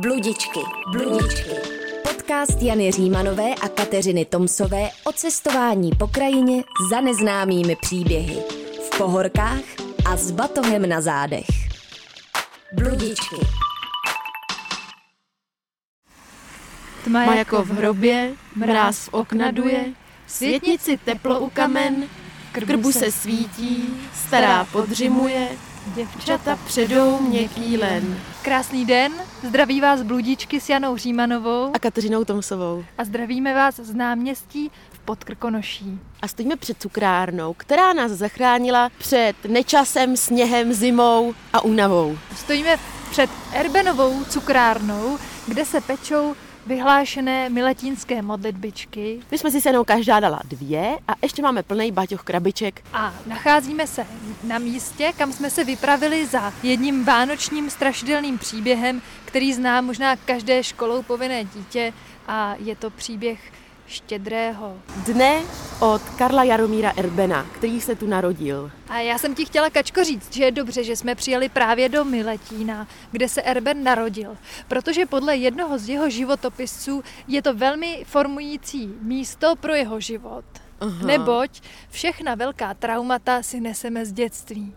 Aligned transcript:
Bludičky, 0.00 0.60
bludičky. 0.92 1.50
Podcast 2.02 2.62
Jany 2.62 2.92
Římanové 2.92 3.54
a 3.54 3.68
Kateřiny 3.68 4.24
Tomsové 4.24 4.88
o 5.04 5.12
cestování 5.12 5.90
po 5.98 6.06
krajině 6.06 6.64
za 6.90 7.00
neznámými 7.00 7.76
příběhy. 7.76 8.42
V 8.86 8.98
pohorkách 8.98 9.60
a 10.04 10.16
s 10.16 10.30
batohem 10.30 10.88
na 10.88 11.00
zádech. 11.00 11.46
Bludičky. 12.72 13.36
Tma 17.04 17.34
jako 17.34 17.62
v 17.62 17.68
hrobě, 17.68 18.32
mráz 18.54 18.98
v 18.98 19.14
okna 19.14 19.50
duje, 19.50 19.84
světnici 20.26 20.98
teplo 21.04 21.40
u 21.40 21.50
kamen, 21.50 22.08
krbu 22.52 22.92
se 22.92 23.12
svítí, 23.12 23.88
stará 24.26 24.64
podřimuje, 24.64 25.48
děvčata 25.94 26.58
předou 26.66 27.20
měkký 27.20 27.76
len. 27.76 28.20
Krásný 28.46 28.86
den, 28.86 29.12
zdraví 29.42 29.80
vás 29.80 30.02
bludičky 30.02 30.60
s 30.60 30.68
Janou 30.68 30.96
Římanovou 30.96 31.70
A 31.74 31.78
Kateřinou 31.78 32.24
Tomsovou. 32.24 32.84
a 32.98 33.04
zdravíme 33.04 33.54
vás 33.54 33.76
z 33.76 33.94
náměstí 33.94 34.70
v 34.92 34.98
Podkrkonoší. 34.98 36.00
A 36.22 36.28
stojíme 36.28 36.56
před 36.56 36.80
cukrárnou, 36.80 37.54
která 37.54 37.92
nás 37.92 38.12
zachránila 38.12 38.90
před 38.98 39.36
nečasem, 39.48 40.16
sněhem, 40.16 40.72
zimou 40.72 41.34
a 41.52 41.60
únavou. 41.64 42.18
Stojíme 42.36 42.76
před 43.10 43.30
Erbenovou 43.52 44.24
cukrárnou, 44.24 45.18
kde 45.46 45.64
se 45.64 45.80
pečou 45.80 46.34
vyhlášené 46.66 47.48
miletínské 47.48 48.22
modlitbičky 48.22 49.20
My 49.30 49.38
jsme 49.38 49.50
si 49.50 49.60
se 49.60 49.70
každá 49.86 50.20
dala 50.20 50.40
dvě 50.44 50.98
a 51.08 51.12
ještě 51.22 51.42
máme 51.42 51.62
plný 51.62 51.92
baťoch 51.92 52.22
krabiček. 52.22 52.82
a 52.92 53.14
nacházíme 53.26 53.86
se 53.86 54.06
na 54.44 54.58
místě, 54.58 55.12
kam 55.18 55.32
jsme 55.32 55.50
se 55.50 55.64
vypravili 55.64 56.26
za 56.26 56.52
jedním 56.62 57.04
vánočním 57.04 57.70
strašidelným 57.70 58.38
příběhem, 58.38 59.02
který 59.24 59.52
zná 59.54 59.80
možná 59.80 60.16
každé 60.16 60.62
školou 60.62 61.02
povinné 61.02 61.44
dítě 61.44 61.92
a 62.28 62.54
je 62.58 62.76
to 62.76 62.90
příběh 62.90 63.40
štědrého 63.86 64.76
Dne 65.06 65.42
od 65.80 66.02
Karla 66.02 66.44
Jaromíra 66.44 66.92
Erbena, 66.96 67.46
který 67.52 67.80
se 67.80 67.96
tu 67.96 68.06
narodil. 68.06 68.70
A 68.88 68.98
já 68.98 69.18
jsem 69.18 69.34
ti 69.34 69.44
chtěla, 69.44 69.70
Kačko, 69.70 70.04
říct, 70.04 70.34
že 70.34 70.44
je 70.44 70.50
dobře, 70.50 70.84
že 70.84 70.96
jsme 70.96 71.14
přijeli 71.14 71.48
právě 71.48 71.88
do 71.88 72.04
Miletína, 72.04 72.88
kde 73.10 73.28
se 73.28 73.42
Erben 73.42 73.84
narodil, 73.84 74.36
protože 74.68 75.06
podle 75.06 75.36
jednoho 75.36 75.78
z 75.78 75.88
jeho 75.88 76.10
životopisů 76.10 77.02
je 77.28 77.42
to 77.42 77.54
velmi 77.54 78.04
formující 78.06 78.94
místo 79.00 79.56
pro 79.56 79.74
jeho 79.74 80.00
život. 80.00 80.44
Aha. 80.80 81.06
Neboť 81.06 81.60
všechna 81.90 82.34
velká 82.34 82.74
traumata 82.74 83.42
si 83.42 83.60
neseme 83.60 84.06
z 84.06 84.12
dětství. 84.12 84.74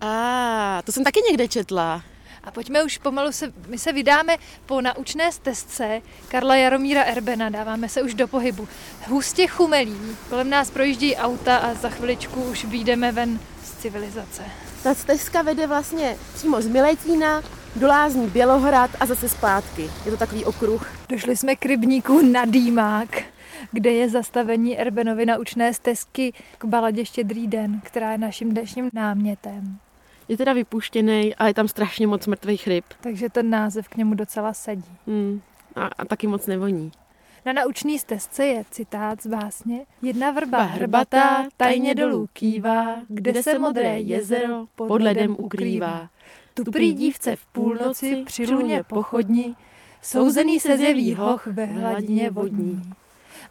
A 0.00 0.82
to 0.84 0.92
jsem 0.92 1.04
taky 1.04 1.20
někde 1.28 1.48
četla. 1.48 2.02
A 2.44 2.50
pojďme 2.50 2.84
už 2.84 2.98
pomalu 2.98 3.32
se, 3.32 3.52
my 3.68 3.78
se 3.78 3.92
vydáme 3.92 4.36
po 4.66 4.80
naučné 4.80 5.32
stezce 5.32 6.02
Karla 6.28 6.56
Jaromíra 6.56 7.02
Erbena, 7.02 7.48
dáváme 7.48 7.88
se 7.88 8.02
už 8.02 8.14
do 8.14 8.28
pohybu. 8.28 8.68
Hustě 9.06 9.46
chumelí, 9.46 10.16
kolem 10.28 10.50
nás 10.50 10.70
projíždí 10.70 11.16
auta 11.16 11.56
a 11.56 11.74
za 11.74 11.88
chviličku 11.88 12.42
už 12.42 12.64
vyjdeme 12.64 13.12
ven 13.12 13.40
z 13.64 13.76
civilizace. 13.76 14.42
Ta 14.82 14.94
stezka 14.94 15.42
vede 15.42 15.66
vlastně 15.66 16.16
přímo 16.34 16.62
z 16.62 16.66
Miletína 16.66 17.42
do 17.76 17.86
Lázní 17.86 18.26
Bělohrad 18.26 18.90
a 19.00 19.06
zase 19.06 19.28
zpátky. 19.28 19.90
Je 20.04 20.10
to 20.10 20.16
takový 20.16 20.44
okruh. 20.44 20.90
Došli 21.08 21.36
jsme 21.36 21.56
k 21.56 21.66
rybníku 21.66 22.22
na 22.32 22.44
Dýmák, 22.44 23.22
kde 23.72 23.90
je 23.90 24.08
zastavení 24.08 24.78
Erbenovy 24.78 25.26
naučné 25.26 25.74
stezky 25.74 26.32
k 26.58 26.64
baladě 26.64 27.04
Štědrý 27.04 27.46
den, 27.46 27.80
která 27.84 28.12
je 28.12 28.18
naším 28.18 28.50
dnešním 28.50 28.90
námětem. 28.92 29.78
Je 30.28 30.36
teda 30.36 30.52
vypuštěný 30.52 31.34
a 31.34 31.46
je 31.46 31.54
tam 31.54 31.68
strašně 31.68 32.06
moc 32.06 32.26
mrtvých 32.26 32.66
ryb. 32.66 32.84
Takže 33.00 33.28
ten 33.28 33.50
název 33.50 33.88
k 33.88 33.96
němu 33.96 34.14
docela 34.14 34.52
sedí. 34.52 34.96
Hmm. 35.06 35.40
A, 35.76 35.86
a 35.86 36.04
taky 36.04 36.26
moc 36.26 36.46
nevoní. 36.46 36.92
Na 37.46 37.52
naučné 37.52 37.98
stezce 37.98 38.46
je 38.46 38.64
citát 38.70 39.22
z 39.22 39.26
básně 39.26 39.86
Jedna 40.02 40.30
vrba 40.30 40.58
Ba 40.58 40.64
hrbatá 40.64 41.46
tajně 41.56 41.94
dolů 41.94 42.28
kývá, 42.32 42.96
kde 43.08 43.42
se 43.42 43.58
modré 43.58 44.00
jezero 44.00 44.66
pod 44.74 45.02
ledem 45.02 45.36
ukrývá. 45.38 46.08
Tu 46.54 46.64
prý 46.64 46.92
dívce 46.92 47.36
v 47.36 47.46
půlnoci 47.46 48.22
při 48.26 48.46
luně 48.46 48.82
pochodni, 48.82 49.54
souzený 50.02 50.60
se 50.60 50.76
zjeví 50.76 51.14
hoch 51.14 51.46
ve 51.46 51.64
hladině 51.64 52.30
vodní. 52.30 52.82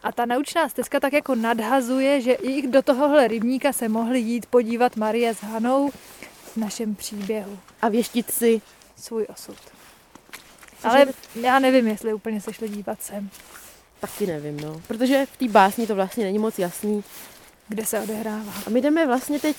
A 0.02 0.12
ta 0.12 0.26
naučná 0.26 0.68
stezka 0.68 1.00
tak 1.00 1.12
jako 1.12 1.34
nadhazuje, 1.34 2.20
že 2.20 2.32
i 2.32 2.66
do 2.66 2.82
tohohle 2.82 3.28
rybníka 3.28 3.72
se 3.72 3.88
mohli 3.88 4.20
jít 4.20 4.46
podívat 4.46 4.96
Marie 4.96 5.34
s 5.34 5.42
Hanou 5.42 5.90
v 6.52 6.56
našem 6.56 6.94
příběhu. 6.94 7.58
A 7.82 7.88
věštit 7.88 8.30
si. 8.30 8.60
Svůj 8.96 9.26
osud. 9.28 9.56
Ale 10.84 11.06
já 11.34 11.58
nevím, 11.58 11.88
jestli 11.88 12.14
úplně 12.14 12.40
se 12.40 12.52
šli 12.52 12.68
dívat 12.68 13.02
sem, 13.02 13.30
Taky 14.02 14.26
nevím, 14.26 14.60
no. 14.60 14.80
Protože 14.86 15.26
v 15.32 15.36
té 15.36 15.48
básni 15.48 15.86
to 15.86 15.94
vlastně 15.94 16.24
není 16.24 16.38
moc 16.38 16.58
jasný. 16.58 17.04
kde 17.68 17.86
se 17.86 18.00
odehrává. 18.00 18.52
A 18.66 18.70
my 18.70 18.80
jdeme 18.80 19.06
vlastně 19.06 19.40
teď 19.40 19.56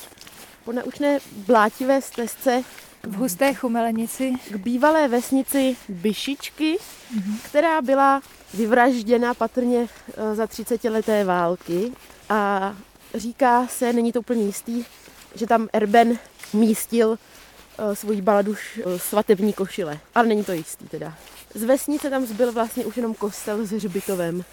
po 0.66 0.72
naučné 0.72 1.20
blátivé 1.36 2.02
stezce 2.02 2.64
V 3.04 3.16
husté 3.16 3.54
chumelenici 3.54 4.34
k 4.50 4.56
bývalé 4.56 5.08
vesnici 5.08 5.78
Byšičky, 5.90 6.78
která 7.46 7.82
byla 7.82 8.22
vyvražděna 8.54 9.34
patrně 9.34 9.88
eh, 10.18 10.36
za 10.36 10.48
30 10.48 10.84
leté 10.84 11.24
války. 11.24 11.92
A 12.30 12.74
říká 13.14 13.68
se, 13.68 13.94
není 13.94 14.12
to 14.12 14.20
úplně 14.20 14.44
jistý, 14.44 14.86
že 15.36 15.48
tam 15.48 15.68
Erben 15.74 16.20
místil 16.54 17.18
eh, 17.92 17.96
svoji 17.96 18.22
baladu 18.22 18.52
š- 18.56 18.82
eh, 18.86 19.00
svatební 19.00 19.54
košile. 19.54 20.00
Ale 20.16 20.28
není 20.28 20.44
to 20.44 20.52
jistý 20.52 20.88
teda. 20.90 21.14
Z 21.54 21.64
vesnice 21.64 22.10
tam 22.10 22.26
zbyl 22.26 22.52
vlastně 22.52 22.86
už 22.86 22.98
jenom 22.98 23.14
kostel 23.16 23.66
s 23.66 23.72
hřbitovem. 23.72 24.44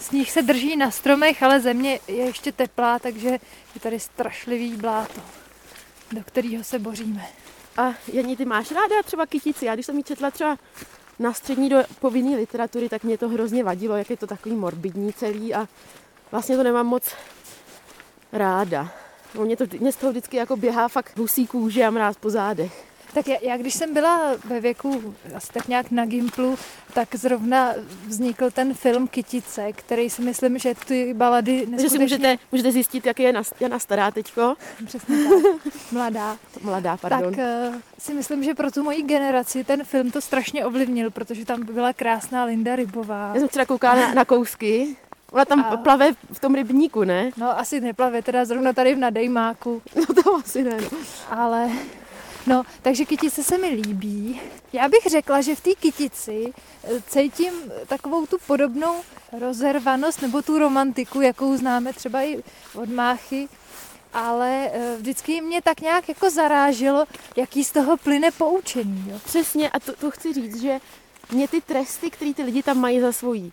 Sníh 0.00 0.30
se 0.30 0.42
drží 0.42 0.76
na 0.76 0.90
stromech, 0.90 1.42
ale 1.42 1.60
země 1.60 2.00
je 2.08 2.16
ještě 2.24 2.52
teplá, 2.52 2.98
takže 2.98 3.28
je 3.74 3.80
tady 3.80 4.00
strašlivý 4.00 4.76
bláto, 4.76 5.20
do 6.12 6.20
kterého 6.24 6.64
se 6.64 6.78
boříme. 6.78 7.26
A 7.76 7.94
Janí, 8.12 8.36
ty 8.36 8.44
máš 8.44 8.70
ráda 8.70 9.02
třeba 9.04 9.26
kytici? 9.26 9.66
Já 9.66 9.74
když 9.74 9.86
jsem 9.86 9.96
ji 9.96 10.02
četla 10.02 10.30
třeba 10.30 10.56
na 11.18 11.32
střední 11.32 11.68
do 11.68 11.76
povinné 12.00 12.36
literatury, 12.36 12.88
tak 12.88 13.04
mě 13.04 13.18
to 13.18 13.28
hrozně 13.28 13.64
vadilo, 13.64 13.96
jak 13.96 14.10
je 14.10 14.16
to 14.16 14.26
takový 14.26 14.54
morbidní 14.54 15.12
celý 15.12 15.54
a 15.54 15.68
vlastně 16.30 16.56
to 16.56 16.62
nemám 16.62 16.86
moc 16.86 17.02
ráda. 18.32 18.92
No, 19.34 19.44
mě, 19.44 19.56
to, 19.56 19.64
mě 19.80 19.92
z 19.92 19.96
toho 19.96 20.10
vždycky 20.10 20.36
jako 20.36 20.56
běhá 20.56 20.88
fakt 20.88 21.18
husí 21.18 21.46
kůže 21.46 21.84
a 21.84 21.90
mráz 21.90 22.16
po 22.16 22.30
zádech. 22.30 22.94
Tak 23.14 23.28
já, 23.28 23.36
já 23.42 23.56
když 23.56 23.74
jsem 23.74 23.94
byla 23.94 24.34
ve 24.44 24.60
věku 24.60 25.14
asi 25.34 25.52
tak 25.52 25.68
nějak 25.68 25.90
na 25.90 26.06
Gimplu, 26.06 26.58
tak 26.94 27.14
zrovna 27.14 27.72
vznikl 28.06 28.50
ten 28.50 28.74
film 28.74 29.08
Kytice, 29.08 29.72
který 29.72 30.10
si 30.10 30.22
myslím, 30.22 30.58
že 30.58 30.74
ty 30.86 31.14
balady 31.14 31.58
Takže 31.58 31.76
si 31.76 31.82
neskutečně... 31.82 32.04
můžete, 32.04 32.38
můžete 32.52 32.72
zjistit, 32.72 33.06
jak 33.06 33.20
je 33.20 33.26
Jana, 33.26 33.42
Jana 33.60 33.78
stará 33.78 34.10
teďko. 34.10 34.54
Přesně 34.86 35.16
tak, 35.16 35.64
mladá. 35.92 36.36
Mladá, 36.62 36.96
pardon. 36.96 37.34
Tak 37.34 37.44
uh, 37.70 37.74
si 37.98 38.14
myslím, 38.14 38.44
že 38.44 38.54
pro 38.54 38.70
tu 38.70 38.82
moji 38.82 39.02
generaci 39.02 39.64
ten 39.64 39.84
film 39.84 40.10
to 40.10 40.20
strašně 40.20 40.64
ovlivnil, 40.64 41.10
protože 41.10 41.44
tam 41.44 41.64
byla 41.64 41.92
krásná 41.92 42.44
Linda 42.44 42.76
Rybová. 42.76 43.30
Já 43.34 43.40
jsem 43.40 43.48
třeba 43.48 43.66
koukala 43.66 43.94
na, 43.94 44.14
na 44.14 44.24
kousky. 44.24 44.96
Ona 45.34 45.44
tam 45.44 45.60
A- 45.60 45.76
plave 45.76 46.12
v 46.32 46.40
tom 46.40 46.54
rybníku, 46.54 47.04
ne? 47.04 47.30
No 47.36 47.58
asi 47.58 47.80
neplave 47.80 48.22
teda 48.22 48.44
zrovna 48.44 48.72
tady 48.72 48.94
v 48.94 48.98
Nadejmáku, 48.98 49.82
No 49.96 50.22
to 50.22 50.34
asi 50.34 50.62
ne. 50.62 50.76
No. 50.80 50.98
ale... 51.30 51.70
No, 52.46 52.62
takže 52.82 53.04
kytice 53.04 53.42
se 53.42 53.58
mi 53.58 53.68
líbí. 53.68 54.40
Já 54.72 54.88
bych 54.88 55.06
řekla, 55.06 55.40
že 55.40 55.54
v 55.54 55.60
té 55.60 55.70
kytici 55.74 56.52
eh, 56.84 56.88
cítím 57.08 57.52
takovou 57.86 58.26
tu 58.26 58.36
podobnou 58.46 58.94
rozervanost 59.40 60.22
nebo 60.22 60.42
tu 60.42 60.58
romantiku, 60.58 61.20
jakou 61.20 61.56
známe 61.56 61.92
třeba 61.92 62.22
i 62.22 62.42
od 62.74 62.88
Máchy, 62.88 63.48
ale 64.12 64.70
eh, 64.72 64.96
vždycky 64.98 65.40
mě 65.40 65.62
tak 65.62 65.80
nějak 65.80 66.08
jako 66.08 66.30
zaráželo, 66.30 67.04
jaký 67.36 67.64
z 67.64 67.72
toho 67.72 67.96
plyne 67.96 68.30
poučení. 68.30 69.04
Jo. 69.10 69.18
Přesně, 69.24 69.70
a 69.70 69.80
to, 69.80 69.92
to 69.92 70.10
chci 70.10 70.32
říct, 70.32 70.60
že 70.60 70.80
mě 71.32 71.48
ty 71.48 71.60
tresty, 71.60 72.10
které 72.10 72.34
ty 72.34 72.42
lidi 72.42 72.62
tam 72.62 72.78
mají 72.78 73.00
za 73.00 73.12
svojí 73.12 73.52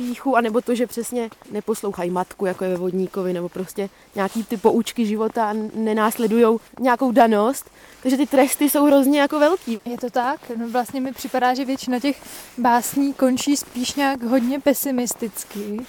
píchu, 0.00 0.36
anebo 0.36 0.60
to, 0.60 0.74
že 0.74 0.86
přesně 0.86 1.30
neposlouchají 1.50 2.10
matku, 2.10 2.46
jako 2.46 2.64
je 2.64 2.70
ve 2.70 2.76
vodníkovi, 2.76 3.32
nebo 3.32 3.48
prostě 3.48 3.88
nějaký 4.14 4.44
ty 4.44 4.56
poučky 4.56 5.06
života 5.06 5.50
a 5.50 5.54
nenásledují 5.74 6.58
nějakou 6.80 7.12
danost, 7.12 7.70
takže 8.02 8.16
ty 8.16 8.26
tresty 8.26 8.70
jsou 8.70 8.84
hrozně 8.84 9.20
jako 9.20 9.38
velký. 9.38 9.80
Je 9.84 9.98
to 9.98 10.10
tak? 10.10 10.40
No 10.56 10.68
vlastně 10.68 11.00
mi 11.00 11.12
připadá, 11.12 11.54
že 11.54 11.64
většina 11.64 12.00
těch 12.00 12.22
básní 12.58 13.14
končí 13.14 13.56
spíš 13.56 13.94
nějak 13.94 14.22
hodně 14.22 14.60
pesimisticky. 14.60 15.86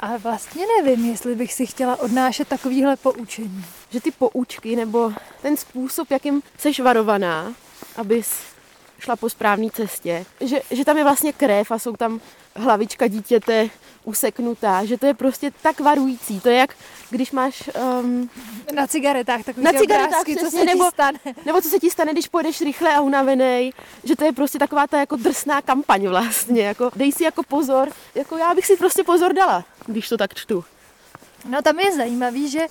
A 0.00 0.16
vlastně 0.16 0.64
nevím, 0.76 1.10
jestli 1.10 1.34
bych 1.34 1.52
si 1.52 1.66
chtěla 1.66 2.00
odnášet 2.00 2.48
takovýhle 2.48 2.96
poučení. 2.96 3.64
Že 3.90 4.00
ty 4.00 4.10
poučky, 4.10 4.76
nebo 4.76 5.12
ten 5.42 5.56
způsob, 5.56 6.10
jakým 6.10 6.42
seš 6.58 6.80
varovaná, 6.80 7.52
abys 7.96 8.32
šla 9.02 9.16
po 9.16 9.28
správné 9.28 9.70
cestě, 9.70 10.24
že, 10.40 10.60
že 10.70 10.84
tam 10.84 10.98
je 10.98 11.04
vlastně 11.04 11.32
krev 11.32 11.70
a 11.70 11.78
jsou 11.78 11.96
tam 11.96 12.20
hlavička 12.56 13.06
dítěte 13.06 13.70
useknutá, 14.04 14.84
že 14.84 14.98
to 14.98 15.06
je 15.06 15.14
prostě 15.14 15.52
tak 15.62 15.80
varující. 15.80 16.40
To 16.40 16.48
je 16.48 16.56
jak, 16.56 16.74
když 17.10 17.32
máš... 17.32 17.70
Um, 18.00 18.30
na 18.74 18.86
cigaretách 18.86 19.44
takový 19.44 19.64
na 19.64 19.72
cigaretách 19.72 20.08
obrázky, 20.08 20.36
přesně, 20.36 20.50
co 20.50 20.58
se 20.58 20.64
nebo, 20.64 20.84
ti 20.84 20.90
stane. 20.90 21.18
Nebo 21.46 21.60
co 21.60 21.68
se 21.68 21.78
ti 21.78 21.90
stane, 21.90 22.12
když 22.12 22.28
pojedeš 22.28 22.60
rychle 22.60 22.94
a 22.94 23.00
unavený, 23.00 23.72
že 24.04 24.16
to 24.16 24.24
je 24.24 24.32
prostě 24.32 24.58
taková 24.58 24.86
ta 24.86 24.98
jako 24.98 25.16
drsná 25.16 25.62
kampaň 25.62 26.06
vlastně. 26.06 26.62
Jako, 26.62 26.90
dej 26.96 27.12
si 27.12 27.24
jako 27.24 27.42
pozor, 27.42 27.88
jako 28.14 28.36
já 28.36 28.54
bych 28.54 28.66
si 28.66 28.76
prostě 28.76 29.04
pozor 29.04 29.32
dala, 29.32 29.64
když 29.86 30.08
to 30.08 30.16
tak 30.16 30.34
čtu. 30.34 30.64
No 31.48 31.62
tam 31.62 31.78
je 31.78 31.92
zajímavý, 31.92 32.50
že 32.50 32.66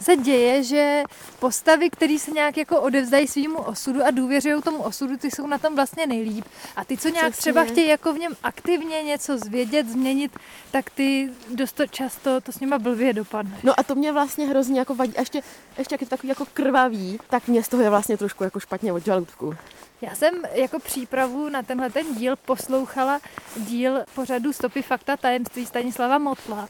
se 0.00 0.16
děje, 0.16 0.62
že 0.62 1.02
postavy, 1.38 1.90
které 1.90 2.18
se 2.18 2.30
nějak 2.30 2.56
jako 2.56 2.80
odevzdají 2.80 3.26
svýmu 3.26 3.58
osudu 3.58 4.04
a 4.04 4.10
důvěřují 4.10 4.62
tomu 4.62 4.82
osudu, 4.82 5.16
ty 5.16 5.30
jsou 5.30 5.46
na 5.46 5.58
tom 5.58 5.74
vlastně 5.74 6.06
nejlíp. 6.06 6.44
A 6.76 6.84
ty, 6.84 6.96
co 6.96 7.08
nějak 7.08 7.32
Přesně. 7.32 7.40
třeba 7.40 7.64
chtějí 7.64 7.88
jako 7.88 8.12
v 8.12 8.18
něm 8.18 8.32
aktivně 8.42 9.02
něco 9.02 9.38
zvědět, 9.38 9.88
změnit, 9.88 10.32
tak 10.70 10.90
ty 10.90 11.30
dost 11.54 11.80
často 11.90 12.40
to 12.40 12.52
s 12.52 12.60
nima 12.60 12.78
blbě 12.78 13.12
dopadne. 13.12 13.58
No 13.62 13.80
a 13.80 13.82
to 13.82 13.94
mě 13.94 14.12
vlastně 14.12 14.46
hrozně 14.46 14.78
jako 14.78 14.94
vadí. 14.94 15.16
A 15.16 15.20
ještě, 15.20 15.42
ještě 15.78 15.94
jak 15.94 16.00
je 16.00 16.06
to 16.06 16.10
takový 16.10 16.28
jako 16.28 16.46
krvavý, 16.54 17.18
tak 17.30 17.48
mě 17.48 17.62
z 17.62 17.68
toho 17.68 17.82
je 17.82 17.90
vlastně 17.90 18.16
trošku 18.16 18.44
jako 18.44 18.60
špatně 18.60 18.92
od 18.92 19.04
žaludku. 19.04 19.54
Já 20.00 20.14
jsem 20.14 20.34
jako 20.52 20.78
přípravu 20.78 21.48
na 21.48 21.62
tenhle 21.62 21.90
ten 21.90 22.14
díl 22.14 22.36
poslouchala 22.36 23.20
díl 23.56 24.04
pořadu 24.14 24.52
Stopy 24.52 24.82
fakta 24.82 25.16
tajemství 25.16 25.66
Stanislava 25.66 26.18
Motla 26.18 26.68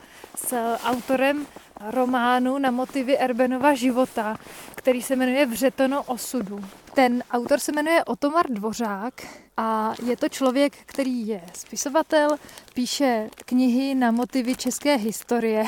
s 0.49 0.77
autorem 0.85 1.47
románu 1.81 2.59
na 2.59 2.71
motivy 2.71 3.19
Erbenova 3.19 3.75
života, 3.75 4.37
který 4.75 5.03
se 5.03 5.17
jmenuje 5.17 5.47
Vřetono 5.47 6.03
osudu. 6.03 6.65
Ten 6.95 7.23
autor 7.31 7.59
se 7.59 7.73
jmenuje 7.73 8.05
Otomar 8.05 8.47
Dvořák 8.51 9.15
a 9.57 9.95
je 10.07 10.17
to 10.17 10.29
člověk, 10.29 10.73
který 10.87 11.27
je 11.27 11.43
spisovatel, 11.55 12.37
píše 12.75 13.31
knihy 13.45 13.95
na 13.95 14.11
motivy 14.11 14.57
české 14.57 14.97
historie 14.97 15.65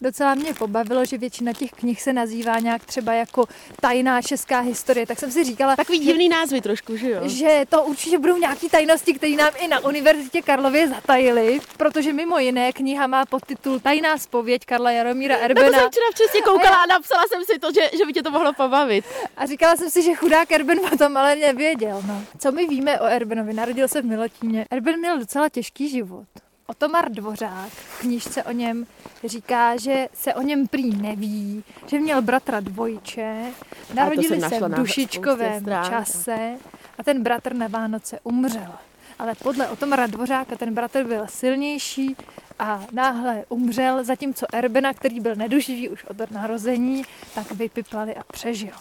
docela 0.00 0.34
mě 0.34 0.54
pobavilo, 0.54 1.04
že 1.04 1.18
většina 1.18 1.52
těch 1.52 1.70
knih 1.70 2.02
se 2.02 2.12
nazývá 2.12 2.58
nějak 2.58 2.84
třeba 2.84 3.12
jako 3.12 3.44
tajná 3.80 4.22
česká 4.22 4.60
historie, 4.60 5.06
tak 5.06 5.18
jsem 5.18 5.30
si 5.30 5.44
říkala, 5.44 5.76
Takový 5.76 5.98
divný 5.98 6.28
názvy 6.28 6.60
trošku, 6.60 6.96
že 6.96 7.10
jo? 7.10 7.20
že 7.28 7.62
to 7.68 7.82
určitě 7.82 8.18
budou 8.18 8.36
nějaké 8.36 8.68
tajnosti, 8.68 9.14
které 9.14 9.36
nám 9.36 9.52
i 9.58 9.68
na 9.68 9.80
Univerzitě 9.80 10.42
Karlově 10.42 10.88
zatajili, 10.88 11.60
protože 11.76 12.12
mimo 12.12 12.38
jiné 12.38 12.72
kniha 12.72 13.06
má 13.06 13.26
podtitul 13.26 13.80
Tajná 13.80 14.18
spověď 14.18 14.64
Karla 14.66 14.90
Jaromíra 14.90 15.34
Na 15.34 15.38
to 15.38 15.44
Erbena. 15.44 15.78
jsem 15.78 15.90
včera 15.90 16.06
přesně 16.14 16.40
koukala 16.42 16.76
a 16.76 16.86
napsala 16.86 17.22
jsem 17.28 17.44
si 17.44 17.58
to, 17.58 17.72
že, 17.72 17.80
že 17.98 18.06
by 18.06 18.12
tě 18.12 18.22
to 18.22 18.30
mohlo 18.30 18.52
pobavit. 18.52 19.04
A 19.36 19.46
říkala 19.46 19.76
jsem 19.76 19.90
si, 19.90 20.02
že 20.02 20.14
chudák 20.14 20.52
Erben 20.52 20.80
o 20.92 20.96
tom 20.96 21.16
ale 21.16 21.36
nevěděl. 21.36 22.02
No. 22.06 22.22
Co 22.38 22.52
my 22.52 22.66
víme 22.66 23.00
o 23.00 23.04
Erbenovi? 23.04 23.52
Narodil 23.52 23.88
se 23.88 24.02
v 24.02 24.04
Milotíně. 24.04 24.66
Erben 24.70 24.98
měl 24.98 25.18
docela 25.18 25.48
těžký 25.48 25.88
život. 25.88 26.26
Otomar 26.66 27.10
Dvořák 27.10 27.72
v 27.72 28.00
knižce 28.00 28.42
o 28.42 28.52
něm 28.52 28.86
říká, 29.24 29.76
že 29.76 30.08
se 30.14 30.34
o 30.34 30.42
něm 30.42 30.66
prý 30.66 30.96
neví, 30.96 31.64
že 31.86 32.00
měl 32.00 32.22
bratra 32.22 32.60
dvojče, 32.60 33.52
narodili 33.94 34.40
se 34.40 34.60
v 34.60 34.74
dušičkovém 34.74 35.64
čase 35.64 36.56
a 36.98 37.02
ten 37.02 37.22
bratr 37.22 37.54
na 37.54 37.68
Vánoce 37.68 38.20
umřel. 38.22 38.72
Ale 39.18 39.34
podle 39.34 39.68
Otomara 39.68 40.06
Dvořáka 40.06 40.56
ten 40.56 40.74
bratr 40.74 41.04
byl 41.04 41.26
silnější 41.28 42.16
a 42.58 42.84
náhle 42.92 43.44
umřel, 43.48 44.04
zatímco 44.04 44.46
Erbena, 44.52 44.94
který 44.94 45.20
byl 45.20 45.34
neduživý 45.34 45.88
už 45.88 46.04
od 46.04 46.30
narození, 46.30 47.02
tak 47.34 47.52
vypiplali 47.52 48.14
a 48.14 48.22
přežil. 48.32 48.72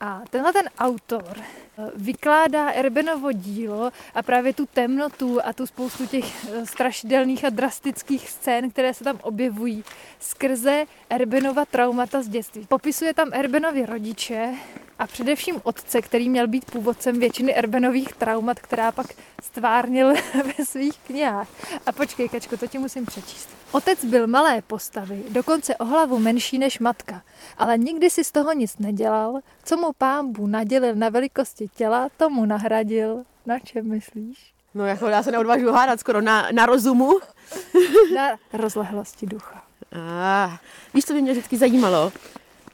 A 0.00 0.22
tenhle 0.30 0.52
ten 0.52 0.68
autor 0.78 1.36
eh, 1.36 1.90
vykládá 1.96 2.70
Erbenovo 2.70 3.32
dílo 3.32 3.90
a 4.14 4.22
právě 4.22 4.52
tu 4.52 4.66
temnotu 4.66 5.38
a 5.44 5.52
tu 5.52 5.66
spoustu 5.66 6.06
těch 6.06 6.46
eh, 6.50 6.66
strašidelných 6.66 7.44
a 7.44 7.50
drastických 7.50 8.30
scén, 8.30 8.70
které 8.70 8.94
se 8.94 9.04
tam 9.04 9.18
objevují 9.22 9.84
skrze 10.20 10.84
Erbenova 11.10 11.64
traumata 11.64 12.22
z 12.22 12.28
dětství. 12.28 12.66
Popisuje 12.66 13.14
tam 13.14 13.28
Erbenovi 13.32 13.86
rodiče 13.86 14.54
a 14.98 15.06
především 15.06 15.60
otce, 15.62 16.02
který 16.02 16.28
měl 16.28 16.48
být 16.48 16.70
původcem 16.70 17.20
většiny 17.20 17.54
Erbenových 17.54 18.12
traumat, 18.12 18.60
která 18.60 18.92
pak 18.92 19.06
stvárnil 19.42 20.14
ve 20.58 20.64
svých 20.64 20.98
knihách. 20.98 21.48
A 21.86 21.92
počkej, 21.92 22.28
Kačko, 22.28 22.56
to 22.56 22.66
ti 22.66 22.78
musím 22.78 23.06
přečíst. 23.06 23.48
Otec 23.72 24.04
byl 24.04 24.26
malé 24.26 24.62
postavy, 24.62 25.22
dokonce 25.28 25.76
o 25.76 25.84
hlavu 25.84 26.18
menší 26.18 26.58
než 26.58 26.78
matka, 26.78 27.22
ale 27.58 27.78
nikdy 27.78 28.10
si 28.10 28.24
z 28.24 28.32
toho 28.32 28.52
nic 28.52 28.78
nedělal. 28.78 29.40
Co 29.64 29.76
mu 29.76 29.92
pán 29.98 30.32
Bůh 30.32 30.50
nadělil 30.50 30.94
na 30.94 31.08
velikosti 31.08 31.68
těla, 31.76 32.08
tomu 32.16 32.44
nahradil. 32.44 33.24
Na 33.46 33.58
čem 33.58 33.88
myslíš? 33.88 34.52
No 34.74 34.86
jako 34.86 35.06
já 35.06 35.22
se 35.22 35.30
neodvážu 35.30 35.72
hádat 35.72 36.00
skoro 36.00 36.20
na, 36.20 36.48
na 36.52 36.66
rozumu. 36.66 37.18
Na 38.14 38.28
rozlehlosti 38.52 39.26
ducha. 39.26 39.62
Ah, 39.92 40.58
víš, 40.94 41.04
co 41.04 41.12
by 41.12 41.22
mě 41.22 41.32
vždycky 41.32 41.56
zajímalo? 41.56 42.12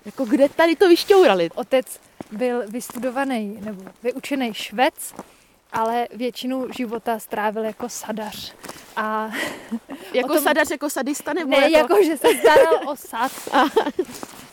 Jako 0.04 0.24
kde 0.24 0.48
tady 0.48 0.76
to 0.76 0.88
vyšťourali? 0.88 1.50
Otec 1.54 1.86
byl 2.32 2.62
vystudovaný 2.68 3.58
nebo 3.60 3.82
vyučený 4.02 4.54
švec, 4.54 5.14
ale 5.72 6.08
většinu 6.14 6.66
života 6.76 7.18
strávil 7.18 7.64
jako 7.64 7.88
sadař. 7.88 8.54
A 8.96 9.30
Jako 10.14 10.34
tom- 10.34 10.42
sadař, 10.42 10.70
jako 10.70 10.90
sadista? 10.90 11.32
Nebo 11.32 11.50
ne, 11.50 11.70
jako... 11.70 11.76
jako, 11.94 12.04
že 12.04 12.16
se 12.16 12.28
staral 12.34 12.88
o 12.88 12.96
sad. 12.96 13.32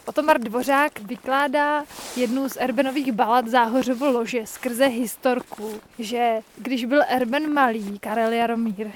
Otomar 0.05 0.39
Dvořák 0.39 0.99
vykládá 0.99 1.83
jednu 2.15 2.49
z 2.49 2.57
Erbenových 2.59 3.11
balad 3.11 3.47
Záhořovo 3.47 4.11
lože 4.11 4.45
skrze 4.47 4.85
historku, 4.85 5.81
že 5.99 6.39
když 6.57 6.85
byl 6.85 7.01
Erben 7.07 7.53
malý, 7.53 7.99
Karel 7.99 8.31
Jaromír, 8.33 8.91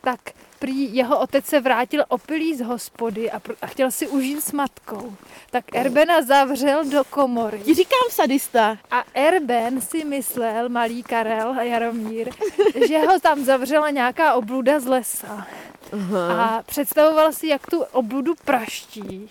tak 0.00 0.20
prý 0.60 0.94
jeho 0.94 1.18
otec 1.18 1.46
se 1.46 1.60
vrátil 1.60 2.04
opilý 2.08 2.56
z 2.56 2.60
hospody 2.60 3.30
a, 3.30 3.40
pr- 3.40 3.56
a 3.62 3.66
chtěl 3.66 3.90
si 3.90 4.08
užít 4.08 4.44
s 4.44 4.52
matkou. 4.52 5.16
Tak 5.50 5.64
Erbena 5.74 6.22
zavřel 6.22 6.84
do 6.84 7.04
komory. 7.04 7.60
Ti 7.64 7.74
říkám 7.74 8.08
sadista. 8.10 8.78
A 8.90 9.04
Erben 9.14 9.80
si 9.80 10.04
myslel, 10.04 10.68
malý 10.68 11.02
Karel 11.02 11.50
a 11.58 11.62
Jaromír, 11.62 12.30
že 12.88 12.98
ho 12.98 13.20
tam 13.20 13.44
zavřela 13.44 13.90
nějaká 13.90 14.34
obluda 14.34 14.80
z 14.80 14.86
lesa. 14.86 15.46
Aha. 15.92 16.44
A 16.44 16.62
představoval 16.62 17.32
si, 17.32 17.46
jak 17.46 17.66
tu 17.66 17.82
obludu 17.92 18.34
praští. 18.44 19.28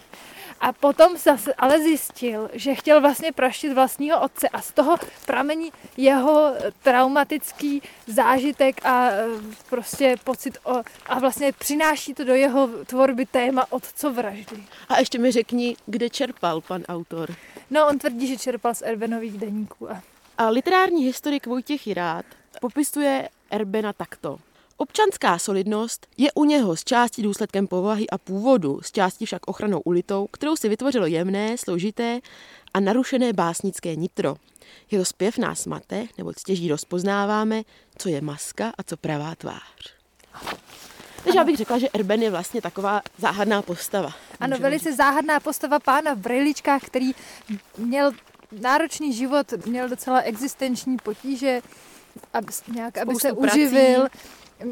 A 0.62 0.74
potom 0.74 1.18
zase 1.18 1.54
ale 1.54 1.80
zjistil, 1.80 2.50
že 2.54 2.76
chtěl 2.76 3.02
vlastně 3.02 3.32
praštit 3.32 3.74
vlastního 3.74 4.22
otce 4.22 4.50
a 4.50 4.62
z 4.62 4.72
toho 4.72 4.98
pramení 5.26 5.72
jeho 5.98 6.54
traumatický 6.84 7.82
zážitek 8.08 8.86
a 8.86 9.10
e, 9.10 9.26
prostě 9.70 10.16
pocit 10.24 10.58
o, 10.64 10.84
a 11.06 11.20
vlastně 11.20 11.52
přináší 11.52 12.14
to 12.14 12.24
do 12.24 12.34
jeho 12.34 12.68
tvorby 12.86 13.26
téma 13.26 13.66
otcovraždy. 13.72 14.64
A 14.90 15.00
ještě 15.00 15.20
mi 15.20 15.32
řekni, 15.32 15.76
kde 15.86 16.10
čerpal 16.10 16.62
pan 16.62 16.84
autor. 16.90 17.36
No, 17.70 17.88
on 17.88 18.00
tvrdí, 18.00 18.28
že 18.28 18.38
čerpal 18.38 18.76
z 18.76 18.82
Erbenových 18.82 19.38
deníků. 19.38 19.92
A 19.92 20.02
A 20.38 20.50
literární 20.50 21.04
historik 21.04 21.48
Vojtěch 21.48 21.88
Jirát 21.88 22.26
popisuje 22.62 23.30
Erbena 23.52 23.94
takto. 23.94 24.40
Občanská 24.82 25.40
solidnost 25.40 26.08
je 26.18 26.32
u 26.36 26.44
něho 26.44 26.76
z 26.76 26.84
části 26.84 27.22
důsledkem 27.22 27.68
povahy 27.68 28.10
a 28.10 28.18
původu, 28.18 28.80
z 28.84 28.92
části 28.92 29.26
však 29.26 29.48
ochranou 29.48 29.80
ulitou, 29.80 30.28
kterou 30.32 30.56
si 30.56 30.70
vytvořilo 30.70 31.06
jemné, 31.06 31.58
složité 31.58 32.20
a 32.74 32.80
narušené 32.80 33.34
básnické 33.34 33.96
nitro. 33.96 34.36
Jeho 34.92 35.06
zpěv 35.06 35.38
nás 35.38 35.66
mate, 35.66 36.06
nebo 36.18 36.34
stěží 36.38 36.70
rozpoznáváme, 36.70 37.62
co 37.98 38.10
je 38.10 38.22
maska 38.22 38.74
a 38.78 38.84
co 38.84 38.98
pravá 38.98 39.36
tvář. 39.36 39.96
Takže 41.24 41.40
já 41.40 41.44
bych 41.44 41.58
řekla, 41.58 41.78
že 41.78 41.90
Erben 41.94 42.22
je 42.22 42.32
vlastně 42.32 42.62
taková 42.62 43.02
záhadná 43.18 43.62
postava. 43.62 44.14
Ano, 44.40 44.58
velice 44.58 44.96
záhadná 44.96 45.40
postava 45.40 45.80
pána 45.80 46.14
v 46.14 46.18
brejličkách, 46.18 46.84
který 46.84 47.12
měl 47.78 48.12
náročný 48.52 49.14
život, 49.14 49.54
měl 49.66 49.90
docela 49.90 50.22
existenční 50.22 50.98
potíže, 50.98 51.62
aby, 52.34 52.48
nějak, 52.74 52.98
aby 52.98 53.16
se 53.16 53.34
prací. 53.34 53.66
uživil. 53.66 54.08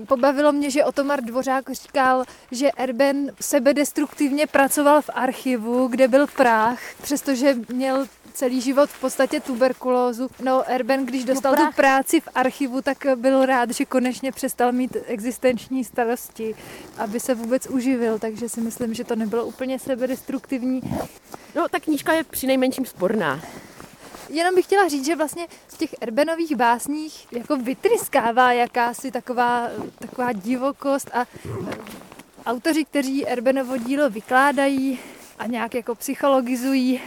Pobavilo 0.07 0.51
mě, 0.51 0.71
že 0.71 0.85
Otomar 0.85 1.21
Dvořák 1.21 1.69
říkal, 1.69 2.23
že 2.51 2.71
Erben 2.77 3.31
sebedestruktivně 3.41 4.47
pracoval 4.47 5.01
v 5.01 5.09
archivu, 5.13 5.87
kde 5.87 6.07
byl 6.07 6.27
prach, 6.27 6.79
přestože 7.01 7.55
měl 7.69 8.07
celý 8.33 8.61
život 8.61 8.89
v 8.89 8.99
podstatě 9.01 9.39
tuberkulózu. 9.39 10.29
No 10.43 10.63
Erben, 10.71 11.05
když 11.05 11.23
dostal 11.23 11.55
tu 11.55 11.61
prach. 11.61 11.75
práci 11.75 12.19
v 12.19 12.27
archivu, 12.35 12.81
tak 12.81 12.97
byl 13.15 13.45
rád, 13.45 13.71
že 13.71 13.85
konečně 13.85 14.31
přestal 14.31 14.71
mít 14.71 14.97
existenční 15.05 15.83
starosti, 15.83 16.55
aby 16.97 17.19
se 17.19 17.35
vůbec 17.35 17.67
uživil, 17.67 18.19
takže 18.19 18.49
si 18.49 18.61
myslím, 18.61 18.93
že 18.93 19.03
to 19.03 19.15
nebylo 19.15 19.45
úplně 19.45 19.79
sebedestruktivní. 19.79 20.81
No, 21.55 21.67
ta 21.69 21.79
knížka 21.79 22.13
je 22.13 22.23
při 22.23 22.47
nejmenším 22.47 22.85
sporná. 22.85 23.41
Jenom 24.29 24.55
bych 24.55 24.65
chtěla 24.65 24.87
říct, 24.87 25.05
že 25.05 25.15
vlastně 25.15 25.47
v 25.67 25.77
těch 25.77 25.95
Erbenových 26.01 26.55
básních 26.55 27.27
jako 27.31 27.57
vytryskává 27.57 28.51
jakási 28.51 29.11
taková, 29.11 29.67
taková 29.99 30.31
divokost 30.31 31.09
a 31.13 31.21
eh, 31.21 31.77
autoři, 32.45 32.85
kteří 32.85 33.27
Erbenovo 33.27 33.77
dílo 33.77 34.09
vykládají 34.09 34.99
a 35.39 35.45
nějak 35.47 35.75
jako 35.75 35.95
psychologizují, 35.95 37.01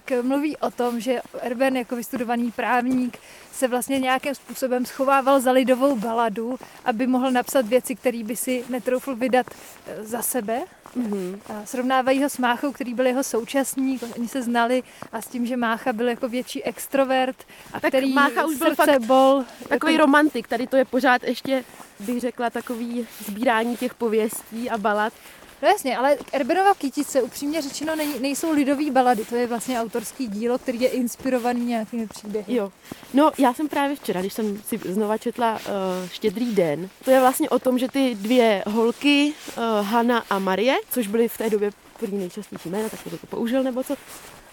tak 0.00 0.22
mluví 0.22 0.56
o 0.56 0.70
tom, 0.70 1.00
že 1.00 1.20
Erben 1.40 1.76
jako 1.76 1.96
vystudovaný 1.96 2.52
právník 2.52 3.18
se 3.52 3.68
vlastně 3.68 3.98
nějakým 3.98 4.34
způsobem 4.34 4.86
schovával 4.86 5.40
za 5.40 5.52
lidovou 5.52 5.96
baladu, 5.96 6.58
aby 6.84 7.06
mohl 7.06 7.30
napsat 7.30 7.66
věci, 7.66 7.94
které 7.94 8.24
by 8.24 8.36
si 8.36 8.64
netroufl 8.68 9.16
vydat 9.16 9.46
eh, 9.86 10.04
za 10.04 10.22
sebe. 10.22 10.62
Mm-hmm. 10.96 11.38
A 11.48 11.66
srovnávají 11.66 12.22
ho 12.22 12.30
s 12.30 12.38
Máchou, 12.38 12.72
který 12.72 12.94
byl 12.94 13.06
jeho 13.06 13.24
současník, 13.24 14.02
oni 14.16 14.28
se 14.28 14.42
znali 14.42 14.82
a 15.12 15.22
s 15.22 15.26
tím, 15.26 15.46
že 15.46 15.56
Mácha 15.56 15.92
byl 15.92 16.08
jako 16.08 16.28
větší 16.28 16.62
extrovert 16.64 17.36
a 17.72 17.80
tak 17.80 17.90
který 17.90 18.12
Mácha 18.12 18.46
už 18.46 18.56
byl 18.56 18.74
fakt 18.74 19.00
bol, 19.06 19.44
takový 19.68 19.92
jako... 19.92 20.06
romantik, 20.06 20.48
tady 20.48 20.66
to 20.66 20.76
je 20.76 20.84
pořád 20.84 21.22
ještě, 21.22 21.64
bych 22.00 22.20
řekla, 22.20 22.50
takový 22.50 23.06
sbírání 23.26 23.76
těch 23.76 23.94
pověstí 23.94 24.70
a 24.70 24.78
balad. 24.78 25.12
No 25.64 25.70
jasně, 25.70 25.96
ale 25.96 26.16
Erbenova 26.32 26.74
kytice 26.74 27.22
upřímně 27.22 27.62
řečeno 27.62 27.96
nej, 27.96 28.20
nejsou 28.20 28.52
lidové 28.52 28.90
balady, 28.90 29.24
to 29.24 29.36
je 29.36 29.46
vlastně 29.46 29.80
autorský 29.80 30.26
dílo, 30.28 30.58
který 30.58 30.80
je 30.80 30.88
inspirovaný 30.88 31.64
nějakými 31.64 32.06
příběhy. 32.06 32.54
Jo. 32.54 32.72
No, 33.14 33.30
já 33.38 33.54
jsem 33.54 33.68
právě 33.68 33.96
včera, 33.96 34.20
když 34.20 34.32
jsem 34.32 34.62
si 34.62 34.80
znova 34.88 35.18
četla 35.18 35.52
uh, 35.54 35.60
Štědrý 36.12 36.54
den, 36.54 36.88
to 37.04 37.10
je 37.10 37.20
vlastně 37.20 37.50
o 37.50 37.58
tom, 37.58 37.78
že 37.78 37.88
ty 37.88 38.14
dvě 38.14 38.64
holky, 38.66 39.32
uh, 39.56 39.86
Hanna 39.86 40.24
a 40.30 40.38
Marie, 40.38 40.74
což 40.90 41.06
byly 41.06 41.28
v 41.28 41.38
té 41.38 41.50
době 41.50 41.70
první 41.98 42.18
nejčastější 42.18 42.68
jména, 42.68 42.88
tak 42.88 43.00
to 43.20 43.26
použil 43.26 43.62
nebo 43.62 43.84
co, 43.84 43.96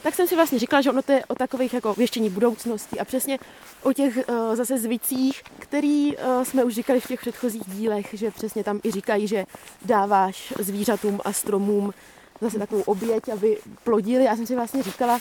tak 0.04 0.16
jsem 0.16 0.28
si 0.28 0.36
vlastně 0.36 0.60
říkala, 0.60 0.82
že 0.82 0.90
ono 0.90 1.02
to 1.02 1.12
je 1.12 1.26
o 1.26 1.36
takových 1.36 1.74
jako 1.74 1.94
věštění 1.94 2.30
budoucnosti 2.30 3.00
a 3.00 3.06
přesně 3.06 3.40
o 3.82 3.94
těch 3.94 4.18
uh, 4.18 4.56
zase 4.56 4.78
zvicích, 4.78 5.44
který 5.60 6.18
uh, 6.18 6.44
jsme 6.44 6.64
už 6.64 6.74
říkali 6.74 7.00
v 7.00 7.08
těch 7.08 7.20
předchozích 7.20 7.64
dílech, 7.66 8.08
že 8.14 8.32
přesně 8.32 8.64
tam 8.64 8.80
i 8.84 8.92
říkají, 8.92 9.28
že 9.28 9.46
dáváš 9.86 10.54
zvířatům 10.60 11.20
a 11.26 11.34
stromům 11.34 11.94
zase 12.42 12.60
takovou 12.60 12.82
oběť, 12.82 13.30
aby 13.30 13.58
plodili. 13.84 14.24
Já 14.24 14.36
jsem 14.36 14.48
si 14.48 14.56
vlastně 14.56 14.84
říkala, 14.84 15.20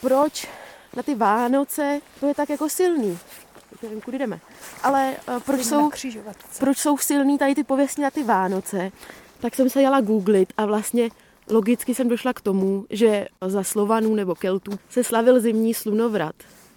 proč 0.00 0.48
na 0.96 1.02
ty 1.02 1.14
Vánoce 1.14 2.00
to 2.20 2.26
je 2.26 2.34
tak 2.34 2.48
jako 2.48 2.68
silný. 2.68 3.18
Nevím, 3.82 4.00
kudy 4.00 4.18
jdeme. 4.18 4.40
Ale 4.82 5.16
uh, 5.28 5.40
proč, 5.40 5.64
jsou, 5.64 5.90
proč 6.58 6.78
jsou 6.78 6.98
silný 6.98 7.38
tady 7.38 7.54
ty 7.54 7.64
pověsti 7.64 8.02
na 8.02 8.10
ty 8.10 8.24
Vánoce, 8.24 8.90
tak 9.40 9.54
jsem 9.54 9.70
se 9.70 9.82
jela 9.82 10.00
googlit 10.00 10.52
a 10.56 10.66
vlastně 10.66 11.10
Logicky 11.50 11.94
jsem 11.94 12.08
došla 12.08 12.32
k 12.32 12.40
tomu, 12.40 12.86
že 12.90 13.26
za 13.46 13.62
Slovanů 13.62 14.14
nebo 14.14 14.34
Keltů 14.34 14.78
se 14.88 15.04
slavil 15.04 15.40
zimní 15.40 15.74
slunovrat. 15.74 16.34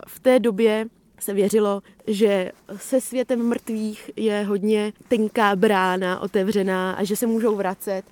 V 0.07 0.19
té 0.19 0.39
době 0.39 0.85
se 1.19 1.33
věřilo, 1.33 1.81
že 2.07 2.51
se 2.75 3.01
světem 3.01 3.47
mrtvých 3.47 4.11
je 4.15 4.43
hodně 4.43 4.93
tenká 5.07 5.55
brána 5.55 6.19
otevřená 6.19 6.93
a 6.93 7.03
že 7.03 7.15
se 7.15 7.27
můžou 7.27 7.55
vracet. 7.55 8.03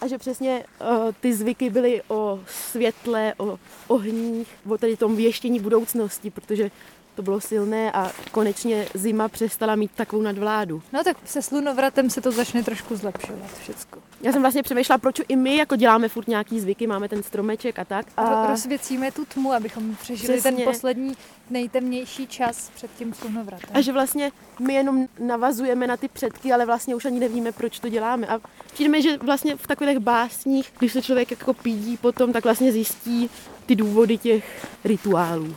A 0.00 0.06
že 0.06 0.18
přesně 0.18 0.64
uh, 0.80 0.88
ty 1.20 1.34
zvyky 1.34 1.70
byly 1.70 2.02
o 2.08 2.40
světle, 2.46 3.34
o 3.38 3.58
ohních, 3.88 4.48
o 4.68 4.78
tady 4.78 4.96
tom 4.96 5.16
věštění 5.16 5.60
budoucnosti, 5.60 6.30
protože 6.30 6.70
to 7.14 7.22
bylo 7.22 7.40
silné 7.40 7.92
a 7.92 8.12
konečně 8.30 8.86
zima 8.94 9.28
přestala 9.28 9.76
mít 9.76 9.90
takovou 9.94 10.22
nadvládu. 10.22 10.82
No 10.92 11.04
tak 11.04 11.16
se 11.24 11.42
slunovratem 11.42 12.10
se 12.10 12.20
to 12.20 12.32
začne 12.32 12.62
trošku 12.62 12.96
zlepšovat 12.96 13.58
všechno. 13.60 14.02
Já 14.22 14.32
jsem 14.32 14.42
vlastně 14.42 14.62
přemýšlela, 14.62 14.98
proč 14.98 15.20
i 15.28 15.36
my 15.36 15.56
jako 15.56 15.76
děláme 15.76 16.08
furt 16.08 16.28
nějaký 16.28 16.60
zvyky, 16.60 16.86
máme 16.86 17.08
ten 17.08 17.22
stromeček 17.22 17.78
a 17.78 17.84
tak. 17.84 18.06
A... 18.16 18.46
Rozvěcíme 18.46 19.12
tu 19.12 19.24
tmu, 19.24 19.52
abychom 19.52 19.96
přežili 19.96 20.38
Přesně. 20.38 20.52
ten 20.52 20.64
poslední 20.64 21.14
nejtemnější 21.50 22.26
čas 22.26 22.70
před 22.74 22.90
tím 22.98 23.14
slunovratem. 23.14 23.70
A 23.74 23.80
že 23.80 23.92
vlastně 23.92 24.32
my 24.58 24.74
jenom 24.74 25.06
navazujeme 25.18 25.86
na 25.86 25.96
ty 25.96 26.08
předky, 26.08 26.52
ale 26.52 26.66
vlastně 26.66 26.94
už 26.94 27.04
ani 27.04 27.20
nevíme, 27.20 27.52
proč 27.52 27.78
to 27.78 27.88
děláme. 27.88 28.26
A 28.26 28.40
přijde 28.72 28.90
mi, 28.90 29.02
že 29.02 29.18
vlastně 29.18 29.56
v 29.56 29.66
takových 29.66 29.98
básních, 29.98 30.72
když 30.78 30.92
se 30.92 31.02
člověk 31.02 31.30
jako 31.30 31.54
pídí 31.54 31.96
potom, 31.96 32.32
tak 32.32 32.44
vlastně 32.44 32.72
zjistí 32.72 33.30
ty 33.66 33.76
důvody 33.76 34.18
těch 34.18 34.66
rituálů. 34.84 35.56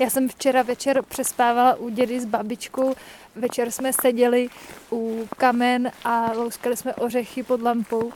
Já 0.00 0.10
jsem 0.10 0.28
včera 0.28 0.62
večer 0.62 1.02
přespávala 1.02 1.74
u 1.74 1.88
dědy 1.88 2.20
s 2.20 2.24
babičkou. 2.24 2.94
Večer 3.34 3.70
jsme 3.70 3.92
seděli 3.92 4.48
u 4.92 5.28
kamen 5.36 5.92
a 6.04 6.32
louskali 6.32 6.76
jsme 6.76 6.94
ořechy 6.94 7.42
pod 7.42 7.62
lampou. 7.62 8.12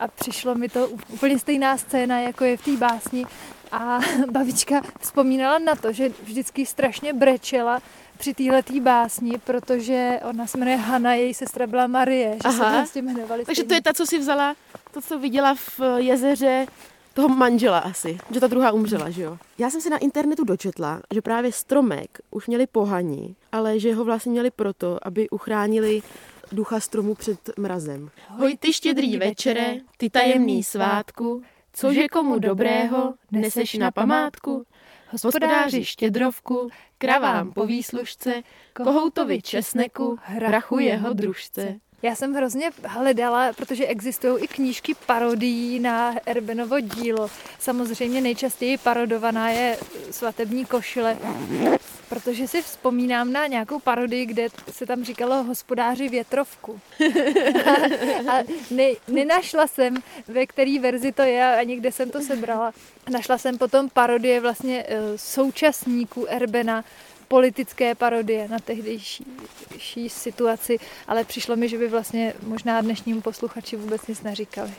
A 0.00 0.08
přišlo 0.08 0.54
mi 0.54 0.68
to 0.68 0.88
úplně 0.88 1.38
stejná 1.38 1.76
scéna, 1.76 2.20
jako 2.20 2.44
je 2.44 2.56
v 2.56 2.64
té 2.64 2.76
básni. 2.76 3.26
A 3.72 3.98
babička 4.30 4.82
vzpomínala 5.00 5.58
na 5.58 5.74
to, 5.74 5.92
že 5.92 6.10
vždycky 6.22 6.66
strašně 6.66 7.12
brečela 7.12 7.82
při 8.18 8.34
této 8.34 8.80
básni, 8.80 9.38
protože 9.44 10.20
ona 10.30 10.46
se 10.46 10.58
jmenuje 10.58 10.76
Hanna, 10.76 11.14
její 11.14 11.34
sestra 11.34 11.66
byla 11.66 11.86
Marie, 11.86 12.32
že 12.34 12.38
Aha. 12.44 12.52
se 12.52 12.70
vlastně 12.70 13.02
jmenovali 13.02 13.44
Takže 13.44 13.62
stejně. 13.62 13.68
to 13.68 13.74
je 13.74 13.82
ta, 13.82 13.92
co 13.94 14.06
si 14.06 14.18
vzala, 14.18 14.54
to, 14.92 15.00
co 15.00 15.18
viděla 15.18 15.54
v 15.54 15.80
jezeře 15.96 16.66
toho 17.14 17.28
manžela 17.28 17.78
asi, 17.78 18.18
že 18.30 18.40
ta 18.40 18.46
druhá 18.46 18.72
umřela, 18.72 19.10
že 19.10 19.22
jo. 19.22 19.38
Já 19.58 19.70
jsem 19.70 19.80
si 19.80 19.90
na 19.90 19.98
internetu 19.98 20.44
dočetla, 20.44 21.00
že 21.14 21.22
právě 21.22 21.52
stromek 21.52 22.18
už 22.30 22.46
měli 22.46 22.66
pohani, 22.66 23.36
ale 23.52 23.78
že 23.78 23.94
ho 23.94 24.04
vlastně 24.04 24.32
měli 24.32 24.50
proto, 24.50 24.98
aby 25.02 25.30
uchránili 25.30 26.02
ducha 26.52 26.80
stromu 26.80 27.14
před 27.14 27.58
mrazem. 27.58 28.10
Hoj 28.28 28.56
ty 28.60 28.72
štědrý 28.72 29.16
večere, 29.16 29.76
ty 29.96 30.10
tajemný 30.10 30.62
svátku, 30.62 31.42
cože 31.72 32.08
komu 32.08 32.38
dobrého 32.38 33.14
neseš 33.30 33.74
na 33.74 33.90
památku? 33.90 34.64
Hospodáři 35.10 35.84
štědrovku, 35.84 36.68
kravám 36.98 37.52
po 37.52 37.66
výslužce, 37.66 38.42
kohoutovi 38.72 39.42
česneku, 39.42 40.18
hrachu 40.22 40.78
jeho 40.78 41.12
družce. 41.12 41.76
Já 42.02 42.14
jsem 42.14 42.34
hrozně 42.34 42.70
hledala, 42.84 43.52
protože 43.52 43.86
existují 43.86 44.44
i 44.44 44.48
knížky 44.48 44.94
parodií 45.06 45.80
na 45.80 46.14
Erbenovo 46.26 46.80
dílo. 46.80 47.30
Samozřejmě 47.58 48.20
nejčastěji 48.20 48.78
parodovaná 48.78 49.50
je 49.50 49.78
svatební 50.10 50.64
košile, 50.64 51.18
protože 52.08 52.48
si 52.48 52.62
vzpomínám 52.62 53.32
na 53.32 53.46
nějakou 53.46 53.78
parodii, 53.78 54.26
kde 54.26 54.48
se 54.70 54.86
tam 54.86 55.04
říkalo 55.04 55.42
hospodáři 55.42 56.08
větrovku. 56.08 56.80
a, 57.66 58.32
a 58.32 58.44
ne, 58.70 58.84
nenašla 59.08 59.66
jsem, 59.66 59.96
ve 60.28 60.46
které 60.46 60.78
verzi 60.80 61.12
to 61.12 61.22
je 61.22 61.56
a 61.56 61.62
někde 61.62 61.92
jsem 61.92 62.10
to 62.10 62.20
sebrala. 62.20 62.72
Našla 63.10 63.38
jsem 63.38 63.58
potom 63.58 63.88
parodie 63.88 64.40
vlastně 64.40 64.84
eh, 64.88 64.98
současníků 65.16 66.26
Erbena, 66.28 66.84
politické 67.34 67.94
parodie 67.94 68.48
na 68.48 68.58
tehdejší 68.58 70.08
situaci, 70.08 70.78
ale 71.08 71.24
přišlo 71.24 71.56
mi, 71.56 71.68
že 71.68 71.78
by 71.78 71.88
vlastně 71.88 72.34
možná 72.42 72.80
dnešnímu 72.80 73.20
posluchači 73.20 73.76
vůbec 73.76 74.06
nic 74.06 74.22
neříkali. 74.22 74.70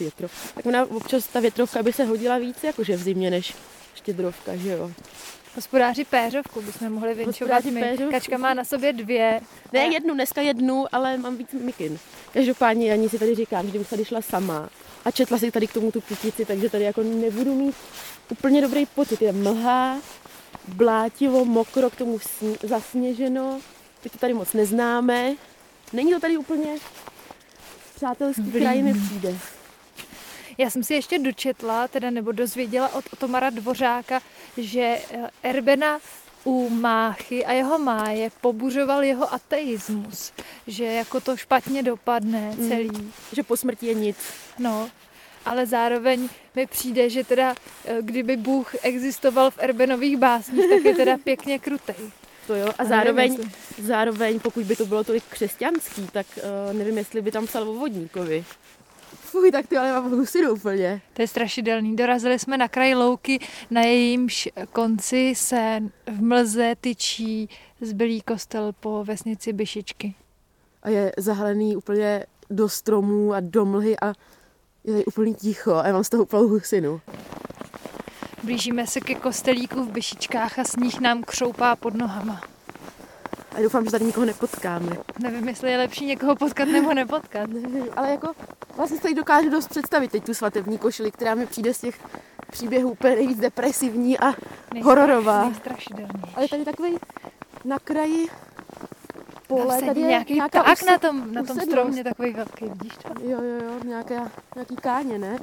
Větrov. 0.00 0.32
Tak 0.54 0.66
ona 0.66 0.82
občas 0.90 1.26
ta 1.26 1.40
větrovka 1.40 1.82
by 1.82 1.92
se 1.92 2.04
hodila 2.04 2.38
víc 2.38 2.64
jakože 2.64 2.96
v 2.96 3.02
zimě 3.02 3.30
než 3.30 3.54
štědrovka, 3.94 4.56
že 4.56 4.70
jo? 4.70 4.90
Hospodáři 5.54 6.04
péřovku 6.04 6.62
bychom 6.62 6.92
mohli 6.92 7.14
vinčovat 7.14 7.64
my. 7.64 7.98
Kačka 8.10 8.38
má 8.38 8.54
na 8.54 8.64
sobě 8.64 8.92
dvě. 8.92 9.40
Ne 9.72 9.86
jednu, 9.86 10.14
dneska 10.14 10.40
jednu, 10.40 10.84
ale 10.92 11.16
mám 11.16 11.36
víc 11.36 11.52
mikin. 11.52 11.98
Každopádně 12.32 12.92
ani 12.92 13.08
si 13.08 13.18
tady 13.18 13.34
říkám, 13.34 13.64
že 13.64 13.70
kdybych 13.70 13.90
tady 13.90 14.04
šla 14.04 14.22
sama 14.22 14.68
a 15.04 15.10
četla 15.10 15.38
si 15.38 15.50
tady 15.50 15.66
k 15.66 15.72
tomu 15.72 15.92
tu 15.92 16.00
kytici, 16.00 16.44
takže 16.44 16.70
tady 16.70 16.84
jako 16.84 17.02
nebudu 17.02 17.54
mít 17.54 17.74
úplně 18.30 18.60
dobrý 18.60 18.86
pocit. 18.86 19.22
Je 19.22 19.32
mlha, 19.32 19.98
blátivo, 20.68 21.44
mokro, 21.44 21.90
k 21.90 21.96
tomu 21.96 22.18
zasněženo. 22.62 23.60
Teď 24.02 24.12
to 24.12 24.18
tady 24.18 24.34
moc 24.34 24.52
neznáme. 24.52 25.34
Není 25.92 26.12
to 26.12 26.20
tady 26.20 26.36
úplně 26.36 26.76
přátelský 27.96 28.52
kraj 28.52 28.82
mi 28.82 28.94
přijde. 28.94 29.38
Já 30.58 30.70
jsem 30.70 30.84
si 30.84 30.94
ještě 30.94 31.18
dočetla, 31.18 31.88
teda 31.88 32.10
nebo 32.10 32.32
dozvěděla 32.32 32.94
od 32.94 33.04
Tomara 33.18 33.50
Dvořáka, 33.50 34.20
že 34.56 34.80
eh, 34.80 35.30
Erbena 35.42 35.98
u 36.44 36.68
Máchy 36.68 37.44
a 37.44 37.52
jeho 37.52 37.78
máje 37.78 38.30
pobuřoval 38.40 39.04
jeho 39.04 39.34
ateismus, 39.34 40.32
že 40.66 40.84
jako 40.84 41.20
to 41.20 41.36
špatně 41.36 41.82
dopadne 41.82 42.50
hmm. 42.50 42.68
celý. 42.68 42.90
Mm, 42.98 43.12
že 43.32 43.42
po 43.42 43.56
smrti 43.56 43.86
je 43.86 43.94
nic. 43.94 44.16
No, 44.58 44.90
ale 45.44 45.66
zároveň 45.66 46.28
mi 46.54 46.66
přijde, 46.66 47.10
že 47.10 47.24
teda 47.24 47.54
eh, 47.84 47.96
kdyby 48.00 48.36
Bůh 48.36 48.74
existoval 48.82 49.50
v 49.50 49.58
Erbenových 49.58 50.16
básních, 50.16 50.70
tak 50.70 50.84
je 50.84 50.94
teda 50.94 51.18
pěkně 51.18 51.58
krutej. 51.58 51.96
To 52.46 52.54
jo, 52.54 52.68
a 52.78 52.84
zároveň, 52.84 53.38
zároveň, 53.82 54.40
pokud 54.40 54.64
by 54.64 54.76
to 54.76 54.86
bylo 54.86 55.04
tolik 55.04 55.24
křesťanský, 55.24 56.08
tak 56.12 56.26
uh, 56.36 56.76
nevím, 56.78 56.98
jestli 56.98 57.22
by 57.22 57.32
tam 57.32 57.46
psal 57.46 57.68
o 57.68 57.74
vodníkovi. 57.74 58.44
Fuj, 59.14 59.52
tak 59.52 59.66
ty 59.66 59.76
ale 59.76 59.92
mám 59.92 60.10
husinu 60.10 60.52
úplně. 60.52 61.00
To 61.12 61.22
je 61.22 61.28
strašidelný. 61.28 61.96
Dorazili 61.96 62.38
jsme 62.38 62.58
na 62.58 62.68
kraj 62.68 62.94
louky, 62.94 63.38
na 63.70 63.80
jejímž 63.80 64.48
konci 64.72 65.32
se 65.36 65.80
v 66.06 66.22
mlze 66.22 66.74
tyčí 66.80 67.48
zbylý 67.80 68.20
kostel 68.20 68.72
po 68.80 69.04
vesnici 69.04 69.52
Byšičky. 69.52 70.14
A 70.82 70.88
je 70.88 71.12
zahalený 71.16 71.76
úplně 71.76 72.26
do 72.50 72.68
stromů 72.68 73.34
a 73.34 73.40
do 73.40 73.64
mlhy 73.64 73.96
a 74.02 74.12
je 74.84 74.92
tady 74.92 75.04
úplný 75.04 75.34
ticho 75.34 75.74
a 75.74 75.86
já 75.86 75.92
mám 75.92 76.04
z 76.04 76.08
toho 76.08 76.22
úplnou 76.22 76.48
husinu. 76.48 77.00
Blížíme 78.42 78.86
se 78.86 79.00
ke 79.00 79.14
kostelíku 79.14 79.84
v 79.84 79.90
Byšičkách 79.90 80.58
a 80.58 80.64
sníh 80.64 81.00
nám 81.00 81.22
křoupá 81.22 81.76
pod 81.76 81.94
nohama. 81.94 82.40
A 83.56 83.62
doufám, 83.62 83.84
že 83.84 83.90
tady 83.90 84.04
nikoho 84.04 84.26
nepotkáme. 84.26 84.96
Nevím, 85.18 85.48
jestli 85.48 85.70
je 85.70 85.78
lepší 85.78 86.06
někoho 86.06 86.36
potkat 86.36 86.64
nebo 86.64 86.94
nepotkat. 86.94 87.50
Nevím, 87.50 87.86
ale 87.96 88.10
jako 88.10 88.32
vlastně 88.76 88.96
si 88.96 89.02
tady 89.02 89.14
dokážu 89.14 89.50
dost 89.50 89.68
představit 89.68 90.10
teď 90.10 90.24
tu 90.24 90.34
svatební 90.34 90.78
košili, 90.78 91.10
která 91.10 91.34
mi 91.34 91.46
přijde 91.46 91.74
z 91.74 91.80
těch 91.80 91.98
příběhů 92.50 92.90
úplně 92.90 93.16
nejvíc 93.16 93.38
depresivní 93.38 94.18
a 94.18 94.34
hororová. 94.82 95.44
Nejstrašidelnější. 95.44 96.34
Ale 96.36 96.48
tady 96.48 96.64
takový 96.64 96.96
na 97.64 97.78
kraji 97.78 98.28
pole, 99.62 99.80
tady 99.82 100.00
je 100.00 100.06
nějaký 100.06 100.34
nějaká 100.34 100.62
use- 100.72 100.86
na 100.86 100.98
tom, 100.98 101.32
na 101.34 101.42
tom 101.42 101.60
stromě, 101.60 102.04
takový 102.04 102.32
velký, 102.32 102.64
vidíš 102.64 102.92
to? 102.96 103.08
Jo, 103.22 103.38
jo, 103.42 103.64
jo, 103.64 103.72
nějaká, 103.84 104.30
nějaký 104.54 104.76
káně, 104.76 105.18
ne? 105.18 105.38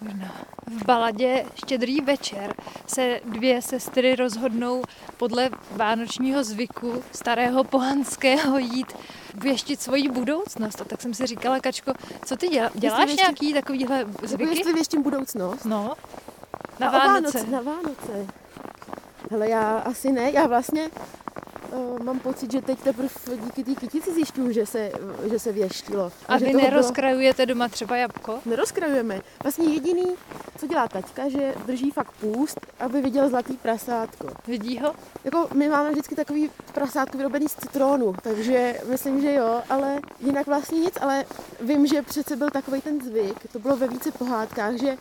Možná. 0.00 0.34
V 0.66 0.84
baladě 0.84 1.44
Štědrý 1.54 2.00
večer 2.00 2.54
se 2.86 3.20
dvě 3.24 3.62
sestry 3.62 4.16
rozhodnou 4.16 4.82
podle 5.16 5.50
vánočního 5.70 6.44
zvyku 6.44 7.02
starého 7.12 7.64
pohanského 7.64 8.58
jít 8.58 8.92
věštit 9.34 9.80
svoji 9.80 10.08
budoucnost. 10.08 10.80
A 10.80 10.84
tak 10.84 11.00
jsem 11.02 11.14
si 11.14 11.26
říkala, 11.26 11.60
Kačko, 11.60 11.92
co 12.26 12.36
ty 12.36 12.48
děla, 12.48 12.70
děláš 12.74 12.98
věštit- 13.06 13.18
nějaký 13.20 13.54
takovýhle 13.54 13.98
Jako 13.98 14.26
zvyky? 14.26 14.58
jestli 14.58 14.72
věštím 14.72 15.02
budoucnost. 15.02 15.64
No, 15.64 15.92
na 16.78 16.88
A 16.90 17.04
o 17.04 17.08
Vánoce. 17.08 17.46
Na 17.46 17.60
Vánoce. 17.60 18.26
Hele, 19.30 19.48
já 19.48 19.78
asi 19.78 20.12
ne, 20.12 20.30
já 20.30 20.46
vlastně 20.46 20.90
mám 22.02 22.18
pocit, 22.18 22.52
že 22.52 22.62
teď 22.62 22.78
teprve 22.78 23.08
díky 23.44 23.64
té 23.64 23.74
kytici 23.80 24.12
zjišťuju, 24.14 24.52
že 24.52 24.66
se, 24.66 24.92
že 25.30 25.38
se 25.38 25.52
věštilo. 25.52 26.12
A 26.28 26.38
že 26.38 26.44
vy 26.46 26.52
toho 26.52 26.60
bylo- 26.60 26.70
nerozkrajujete 26.70 27.46
doma 27.46 27.68
třeba 27.68 27.96
jabko? 27.96 28.38
Nerozkrajujeme. 28.46 29.20
Vlastně 29.42 29.64
jediný, 29.74 30.04
co 30.58 30.66
dělá 30.66 30.88
taťka, 30.88 31.28
že 31.28 31.54
drží 31.66 31.90
fakt 31.90 32.12
půst, 32.20 32.60
aby 32.80 33.00
viděl 33.02 33.28
zlatý 33.28 33.56
prasátko. 33.56 34.26
Vidí 34.46 34.78
ho? 34.78 34.94
Jako 35.24 35.48
my 35.54 35.68
máme 35.68 35.90
vždycky 35.90 36.14
takový 36.14 36.50
prasátko 36.74 37.18
vyrobený 37.18 37.48
z 37.48 37.54
citrónu, 37.54 38.14
takže 38.22 38.80
myslím, 38.88 39.20
že 39.20 39.34
jo, 39.34 39.62
ale 39.70 40.00
jinak 40.20 40.46
vlastně 40.46 40.78
nic, 40.80 40.94
ale 41.00 41.24
vím, 41.60 41.86
že 41.86 42.02
přece 42.02 42.36
byl 42.36 42.50
takový 42.50 42.80
ten 42.80 43.00
zvyk, 43.04 43.52
to 43.52 43.58
bylo 43.58 43.76
ve 43.76 43.88
více 43.88 44.10
pohádkách, 44.12 44.74
že 44.74 44.96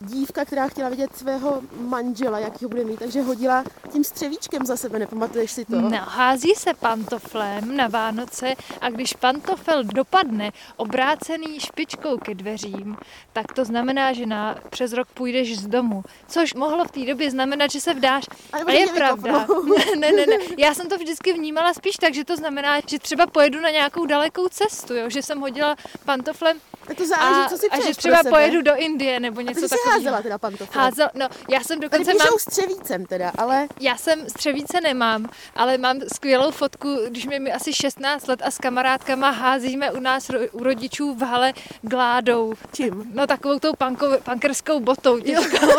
dívka, 0.00 0.44
která 0.44 0.68
chtěla 0.68 0.88
vidět 0.88 1.16
svého 1.16 1.62
manžela, 1.80 2.38
jaký 2.38 2.64
ho 2.64 2.68
bude 2.68 2.84
mít, 2.84 2.98
takže 2.98 3.22
hodila 3.22 3.64
tím 3.92 4.04
střevíčkem 4.04 4.66
za 4.66 4.76
sebe, 4.76 4.98
nepamatuješ 4.98 5.50
si 5.50 5.64
to? 5.64 5.80
No, 5.80 5.98
hází 6.08 6.54
se 6.54 6.74
pantoflem 6.74 7.76
na 7.76 7.88
Vánoce 7.88 8.54
a 8.80 8.90
když 8.90 9.12
pantofel 9.12 9.84
dopadne 9.84 10.52
obrácený 10.76 11.60
špičkou 11.60 12.18
ke 12.18 12.34
dveřím, 12.34 12.96
tak 13.32 13.52
to 13.52 13.64
znamená, 13.64 14.12
že 14.12 14.26
na, 14.26 14.56
přes 14.70 14.92
rok 14.92 15.08
půjdeš 15.14 15.58
z 15.58 15.66
domu. 15.66 16.02
Což 16.28 16.54
mohlo 16.54 16.84
v 16.84 16.90
té 16.90 17.06
době 17.06 17.30
znamenat, 17.30 17.70
že 17.70 17.80
se 17.80 17.94
vdáš. 17.94 18.24
A 18.52 18.56
A 18.66 18.70
je 18.70 18.86
pravda. 18.86 19.46
Ne, 19.98 20.12
ne, 20.12 20.26
ne. 20.26 20.36
Já 20.58 20.74
jsem 20.74 20.88
to 20.88 20.98
vždycky 20.98 21.32
vnímala 21.32 21.74
spíš 21.74 21.96
tak, 21.96 22.14
že 22.14 22.24
to 22.24 22.36
znamená, 22.36 22.80
že 22.86 22.98
třeba 22.98 23.26
pojedu 23.26 23.60
na 23.60 23.70
nějakou 23.70 24.06
dalekou 24.06 24.48
cestu, 24.48 24.94
jo? 24.94 25.10
že 25.10 25.22
jsem 25.22 25.40
hodila 25.40 25.76
pantoflem 26.04 26.60
Tak 26.86 26.96
to 26.96 27.06
záleží, 27.06 27.40
a, 27.46 27.48
co 27.48 27.56
si 27.58 27.68
a 27.68 27.80
že 27.86 27.94
třeba 27.94 28.14
pro 28.16 28.22
sebe. 28.22 28.30
pojedu 28.30 28.62
do 28.62 28.76
Indie 28.76 29.20
nebo 29.20 29.38
A 29.40 29.42
něco 29.42 29.60
ty 29.60 29.68
jsi 29.68 29.74
takového. 29.74 29.92
házela 29.98 30.22
teda 30.22 30.38
pantofle. 30.38 30.82
Házel, 30.82 31.08
no, 31.14 31.28
já 31.50 31.60
jsem 31.60 31.80
Tady 31.80 31.88
dokonce 31.90 32.12
píšou 32.12 32.24
mám 32.30 32.38
střevícem 32.38 33.06
teda, 33.06 33.32
ale 33.38 33.68
já 33.80 33.96
jsem 33.96 34.28
střevíce 34.28 34.80
nemám, 34.80 35.26
ale 35.56 35.78
mám 35.78 36.00
skvělou 36.14 36.50
fotku, 36.50 36.96
když 37.08 37.26
mi 37.26 37.40
mi 37.40 37.52
asi 37.52 37.72
16 37.72 38.26
let 38.28 38.42
a 38.44 38.50
s 38.50 38.58
kamarádkama 38.58 39.30
házíme 39.30 39.92
u 39.92 40.00
nás 40.00 40.28
ro- 40.30 40.48
u 40.52 40.62
rodičů 40.64 41.14
v 41.14 41.22
hale 41.22 41.52
gládou. 41.82 42.52
čím? 42.72 43.10
No 43.14 43.26
takovou 43.26 43.58
tou 43.58 43.72
panko- 43.72 44.20
pankerskou 44.22 44.80
botou 44.80 45.20
těžkou. 45.20 45.66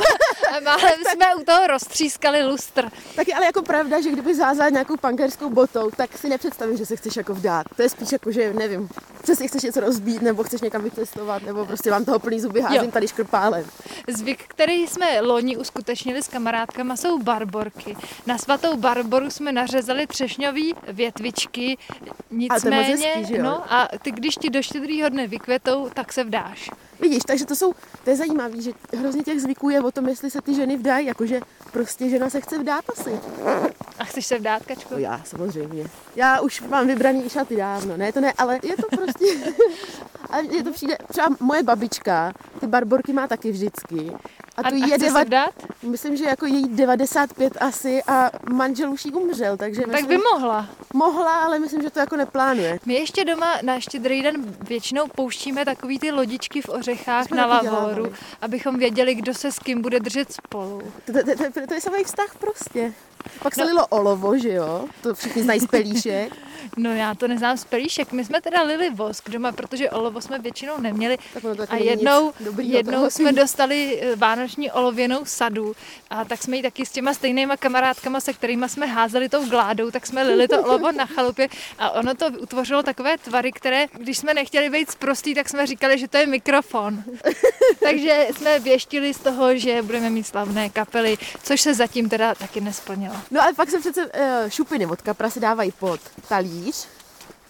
A 0.58 0.60
málem 0.60 1.00
jsme 1.12 1.36
u 1.36 1.44
toho 1.44 1.68
roztřískali 1.68 2.44
lustr. 2.46 2.90
Tak 3.16 3.28
je 3.28 3.34
ale 3.36 3.46
jako 3.46 3.62
pravda, 3.62 4.02
že 4.02 4.10
kdyby 4.12 4.36
zázala 4.36 4.70
nějakou 4.70 4.98
pankerskou 4.98 5.50
botou, 5.50 5.90
tak 5.98 6.18
si 6.18 6.30
nepředstavím, 6.30 6.78
že 6.78 6.86
se 6.86 6.96
chceš 6.96 7.16
jako 7.16 7.34
vdát. 7.34 7.66
To 7.76 7.82
je 7.82 7.90
spíš 7.90 8.12
jako, 8.12 8.32
že 8.32 8.54
nevím, 8.54 8.90
přesně 9.24 9.48
chceš 9.48 9.64
něco 9.64 9.80
rozbít, 9.80 10.22
nebo 10.22 10.44
chceš 10.44 10.62
někam 10.62 10.82
vycestovat, 10.98 11.44
nebo 11.44 11.66
prostě 11.66 11.92
vám 11.92 12.06
toho 12.06 12.20
plný 12.20 12.40
zuby 12.40 12.62
házím 12.62 12.84
Jo. 12.84 12.92
tady 12.92 13.08
škrpálem. 13.08 13.66
Zvyk, 14.08 14.44
který 14.48 14.88
jsme 14.88 15.22
loni 15.22 15.58
uskutečnili 15.58 16.24
s 16.24 16.28
kamarádkama, 16.28 16.96
jsou 16.96 17.20
barborky. 17.20 17.98
Na 18.26 18.38
svatou 18.38 18.78
barboru 18.78 19.30
jsme 19.30 19.52
nařezali 19.52 20.08
třešňový 20.08 20.76
větvičky, 20.88 21.78
nicméně, 22.32 22.84
hezký, 22.84 23.26
že 23.26 23.38
jo? 23.38 23.44
no 23.44 23.74
a 23.74 23.88
ty, 24.02 24.12
když 24.12 24.36
ti 24.36 24.50
do 24.50 24.62
štědrýho 24.62 25.10
dne 25.10 25.28
vykvetou, 25.28 25.90
tak 25.94 26.14
se 26.14 26.24
vdáš. 26.24 26.70
Vidíš, 27.00 27.24
takže 27.28 27.46
to 27.46 27.56
jsou, 27.56 27.74
to 28.04 28.10
je 28.10 28.16
zajímavé, 28.16 28.62
že 28.62 28.72
hrozně 28.98 29.24
těch 29.24 29.42
zvyků 29.42 29.70
je 29.70 29.82
o 29.82 29.92
tom, 29.92 30.08
jestli 30.08 30.32
se 30.32 30.42
ty 30.42 30.54
ženy 30.54 30.78
vdají, 30.78 31.08
jakože 31.08 31.40
prostě 31.72 32.10
žena 32.10 32.30
se 32.30 32.42
chce 32.42 32.58
vdát 32.60 32.86
asi. 32.98 33.20
A 34.00 34.04
chceš 34.04 34.26
se 34.26 34.40
vdát, 34.40 34.64
Kačko? 34.66 34.94
No 34.94 35.00
já 35.00 35.22
samozřejmě. 35.26 35.86
Já 36.16 36.40
už 36.40 36.62
mám 36.62 36.88
vybraný 36.88 37.30
šaty 37.30 37.56
dávno, 37.56 37.98
ne, 37.98 38.14
to 38.14 38.22
ne, 38.22 38.34
ale 38.38 38.60
je 38.64 38.76
to 38.76 38.98
prostě, 38.98 39.26
ale 40.30 40.44
je 40.56 40.64
to 40.64 40.72
přijde, 40.72 40.98
třeba 41.08 41.28
moje 41.40 41.64
babička, 41.64 42.34
ty 42.60 42.68
barborky 42.68 43.14
má 43.14 43.28
taky 43.28 43.52
vždycky. 43.52 44.12
A 44.58 44.62
A, 44.62 44.70
to 44.70 44.76
a 44.76 44.88
je 44.88 44.98
deva, 44.98 45.20
se 45.20 45.26
vdát? 45.26 45.50
myslím, 45.84 46.18
že 46.18 46.26
jako 46.26 46.46
její 46.46 46.68
95 46.70 47.58
asi 47.60 48.04
a 48.08 48.32
manžel 48.50 48.92
už 48.92 49.06
jí 49.06 49.12
umřel, 49.12 49.58
takže 49.58 49.82
Tak 49.82 49.92
myslím, 49.92 50.08
by 50.08 50.18
mohla. 50.34 50.70
mohla, 50.94 51.32
ale 51.32 51.60
myslím, 51.60 51.82
že 51.82 51.90
to 51.90 52.00
jako 52.00 52.16
neplánuje. 52.18 52.80
My 52.86 52.94
ještě 52.94 53.26
doma 53.26 53.54
na 53.62 53.80
štědrý 53.80 54.22
den 54.24 54.56
většinou 54.62 55.08
pouštíme 55.16 55.66
takový 55.66 56.00
ty 56.00 56.12
lodičky 56.12 56.62
v 56.62 56.70
ořechách 56.70 57.32
na 57.32 57.46
lavoru, 57.46 58.14
abychom 58.42 58.76
věděli, 58.80 59.16
kdo 59.16 59.34
se 59.34 59.52
s 59.52 59.60
kým 59.60 59.82
bude 59.82 60.00
držet 60.00 60.34
spolu. 60.34 60.82
To, 61.06 61.14
to, 61.14 61.20
to, 61.24 61.52
to, 61.62 61.68
to 61.68 61.74
je 61.74 61.82
samý 61.82 62.04
vztah 62.04 62.36
prostě. 62.40 62.94
Pak 63.44 63.56
se 63.56 63.62
No. 63.62 63.68
lilo 63.68 63.88
olovo, 63.88 64.38
že 64.38 64.50
jo? 64.54 64.86
To 65.02 65.16
všichni 65.16 65.44
znají 65.44 65.60
z 65.60 65.68
pelíšek. 65.68 66.34
No 66.78 66.96
já 66.96 67.16
to 67.16 67.28
neznám 67.28 67.58
z 67.58 67.66
pelíšek. 67.66 68.12
My 68.12 68.26
jsme 68.26 68.42
teda 68.42 68.62
lili 68.62 68.90
vosk 68.90 69.30
doma, 69.30 69.52
protože 69.52 69.90
olovo 69.90 70.22
jsme 70.22 70.40
většinou 70.40 70.74
neměli. 70.80 71.18
Tak 71.34 71.44
taky 71.58 71.72
A 71.72 71.76
jednou, 71.76 72.34
jednou 72.62 73.10
jsme 73.10 73.32
dostali 73.32 74.00
eh, 74.02 74.16
vánoční 74.16 74.72
olověnou 74.72 75.20
sadu 75.26 75.76
a 76.10 76.26
tak 76.26 76.44
jsme 76.44 76.58
ji 76.58 76.64
taky 76.64 76.86
s 76.86 76.92
těma 76.92 77.14
stejnýma 77.14 77.58
kamarádkama, 77.58 78.20
se 78.20 78.34
kterými 78.34 78.70
jsme 78.70 78.86
házeli 78.86 79.30
tou 79.30 79.46
gládou, 79.50 79.92
tak 79.92 80.08
jsme 80.08 80.24
lili 80.24 80.48
to 80.48 80.64
olovo 80.64 80.92
na 80.92 81.06
chalupě 81.06 81.48
a 81.80 81.92
ono 81.92 82.16
to 82.16 82.26
utvořilo 82.40 82.84
takové 82.84 83.18
tvary, 83.18 83.52
které, 83.52 83.86
když 83.94 84.18
jsme 84.18 84.34
nechtěli 84.34 84.70
být 84.70 84.92
sprostý, 84.92 85.36
tak 85.36 85.50
jsme 85.50 85.68
říkali, 85.68 86.00
že 86.00 86.08
to 86.08 86.18
je 86.18 86.28
mikrofon. 86.28 87.04
Takže 87.80 88.28
jsme 88.38 88.60
věštili 88.60 89.14
z 89.14 89.18
toho, 89.20 89.58
že 89.58 89.82
budeme 89.82 90.10
mít 90.10 90.28
slavné 90.28 90.70
kapely, 90.70 91.18
což 91.44 91.62
se 91.62 91.74
zatím 91.74 92.10
teda 92.10 92.36
taky 92.36 92.62
nesplnilo. 92.62 93.16
No 93.32 93.42
ale 93.42 93.54
pak 93.54 93.70
se 93.70 93.80
přece 93.80 94.06
uh, 94.06 94.12
šupiny 94.50 94.86
od 94.86 95.02
kapra 95.02 95.30
se 95.30 95.40
dávají 95.40 95.72
pod 95.72 96.00
talíř. 96.28 96.88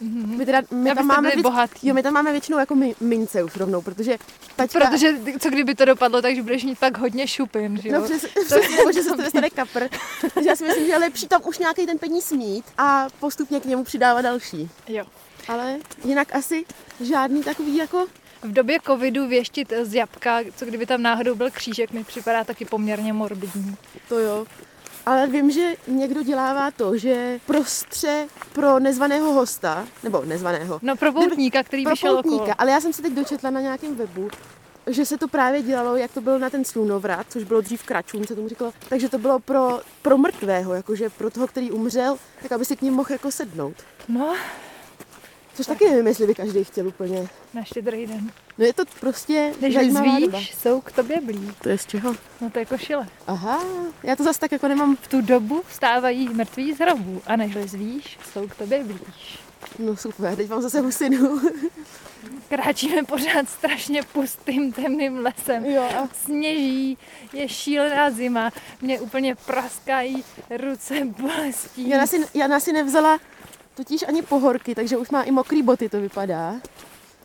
My, 0.01 0.45
teda, 0.45 0.62
my, 0.71 0.95
tam 0.95 1.06
máme 1.06 1.30
byli 1.30 1.43
věc, 1.43 1.71
jo, 1.84 1.93
my 1.93 2.03
tam 2.03 2.13
máme 2.13 2.32
většinou 2.32 2.58
jako 2.58 2.75
mi, 2.75 2.95
mince 2.99 3.43
už 3.43 3.56
rovnou, 3.56 3.82
protože 3.82 4.17
taťka... 4.56 4.80
Protože 4.80 5.13
co 5.39 5.49
kdyby 5.49 5.75
to 5.75 5.86
dopadlo, 5.86 6.21
takže 6.21 6.43
budeš 6.43 6.63
mít 6.63 6.80
pak 6.80 6.97
hodně 6.97 7.27
šupin, 7.27 7.82
že 7.82 7.89
jo? 7.89 7.99
No 7.99 8.06
přes, 8.06 8.25
přesně, 8.45 8.77
nebo 8.77 8.91
že 8.91 9.03
se 9.03 9.10
z 9.10 9.15
toho 9.15 9.30
stane 9.30 9.49
kapr. 9.49 9.88
Takže 10.34 10.49
já 10.49 10.56
si 10.56 10.65
myslím, 10.65 10.86
že 10.86 10.91
je 10.91 10.97
lepší 10.97 11.27
tam 11.27 11.41
už 11.45 11.58
nějaký 11.58 11.86
ten 11.86 11.97
peníz 11.97 12.32
mít 12.32 12.65
a 12.77 13.08
postupně 13.19 13.60
k 13.60 13.65
němu 13.65 13.84
přidávat 13.84 14.21
další. 14.21 14.69
jo. 14.88 15.06
Ale 15.47 15.77
jinak 16.03 16.36
asi 16.36 16.65
žádný 17.01 17.43
takový 17.43 17.75
jako... 17.75 18.08
V 18.41 18.53
době 18.53 18.80
covidu 18.86 19.27
věštit 19.27 19.73
z 19.82 19.93
jabka, 19.93 20.39
co 20.56 20.65
kdyby 20.65 20.86
tam 20.86 21.01
náhodou 21.01 21.36
byl 21.36 21.51
křížek, 21.51 21.91
mi 21.91 22.03
připadá 22.03 22.43
taky 22.43 22.65
poměrně 22.65 23.13
morbidní. 23.13 23.75
To 24.10 24.19
jo. 24.19 24.45
Ale 25.08 25.28
vím, 25.28 25.52
že 25.52 25.74
někdo 25.88 26.24
dělává 26.24 26.72
to, 26.72 26.98
že 26.98 27.39
prostře 27.46 28.28
pro 28.54 28.80
nezvaného 28.80 29.34
hosta, 29.34 29.88
nebo 30.04 30.22
nezvaného, 30.26 30.80
No 30.82 30.96
pro 30.96 31.13
poutníka, 31.13 31.63
který 31.63 31.84
pro 31.84 31.91
by 31.91 31.98
šel 31.98 32.17
okolo. 32.20 32.24
poutníka, 32.24 32.56
ale 32.58 32.72
já 32.72 32.82
jsem 32.82 32.93
se 32.93 33.02
teď 33.02 33.13
dočetla 33.13 33.50
na 33.50 33.62
nějakém 33.62 33.96
webu, 33.96 34.30
že 34.88 35.06
se 35.06 35.17
to 35.17 35.28
právě 35.28 35.62
dělalo, 35.62 35.96
jak 35.96 36.12
to 36.12 36.22
bylo 36.22 36.39
na 36.39 36.50
ten 36.50 36.65
slunovrat, 36.65 37.26
což 37.30 37.43
bylo 37.43 37.62
dřív 37.62 37.84
kračům, 37.84 38.28
se 38.28 38.36
tomu 38.36 38.48
říkalo, 38.50 38.74
takže 38.89 39.10
to 39.10 39.17
bylo 39.17 39.39
pro, 39.39 39.80
pro 40.02 40.17
mrtvého, 40.17 40.74
jakože 40.74 41.10
pro 41.10 41.30
toho, 41.30 41.48
který 41.48 41.72
umřel, 41.72 42.17
tak 42.41 42.52
aby 42.52 42.65
si 42.65 42.76
k 42.76 42.82
ním 42.82 42.93
mohl 42.93 43.12
jako 43.12 43.32
sednout. 43.32 43.76
No, 44.08 44.36
Což 45.58 45.65
taky 45.65 45.89
nevím, 45.89 46.08
jestli 46.08 46.28
by 46.28 46.36
každý 46.36 46.63
chtěl 46.63 46.88
úplně. 46.88 47.28
na 47.54 47.63
štědrý 47.63 48.08
den. 48.08 48.32
No 48.58 48.65
je 48.65 48.74
to 48.74 48.84
prostě 49.00 49.54
Než 49.62 49.74
zajímavá 49.74 50.20
doba. 50.20 50.38
zvíš, 50.38 50.56
jsou 50.56 50.82
k 50.82 50.91
tobě 50.91 51.22
blí. 51.22 51.52
To 51.62 51.70
je 51.70 51.78
z 51.78 51.86
čeho? 51.86 52.15
No 52.41 52.50
to 52.50 52.60
je 52.60 52.65
košile. 52.65 53.08
Aha, 53.28 53.63
já 54.04 54.15
to 54.15 54.24
zase 54.24 54.39
tak 54.39 54.52
jako 54.52 54.67
nemám, 54.67 54.96
V 54.96 55.08
tu 55.08 55.22
dobu 55.22 55.62
vstávají 55.67 56.30
mrtví 56.30 56.74
z 56.74 56.80
hrobů 56.80 57.22
a 57.28 57.36
než 57.36 57.54
zvíš, 57.65 58.17
jsou 58.34 58.48
k 58.48 58.56
tobě 58.56 58.84
blíž. 58.84 59.39
no 59.80 59.98
super, 59.98 60.36
teď 60.36 60.50
mám 60.50 60.62
zase 60.62 60.82
husinu. 60.82 61.41
Kráčíme 62.50 63.04
pořád 63.04 63.50
strašně 63.50 64.04
pustým, 64.04 64.72
temným 64.74 65.17
lesem. 65.17 65.65
jo, 65.65 65.84
a 65.84 66.08
Sněží, 66.26 66.98
je 67.34 67.50
šílená 67.50 68.12
zima, 68.12 68.52
mě 68.82 69.00
úplně 69.00 69.36
praskají 69.36 70.24
ruce 70.50 70.96
bolestí. 71.06 71.89
Jana 71.89 72.08
si, 72.08 72.26
Jana 72.34 72.60
si 72.60 72.74
nevzala 72.74 73.20
totiž 73.77 74.03
ani 74.07 74.21
pohorky, 74.21 74.75
takže 74.75 74.97
už 74.97 75.09
má 75.09 75.23
i 75.23 75.31
mokrý 75.31 75.61
boty, 75.63 75.89
to 75.89 76.01
vypadá. 76.01 76.55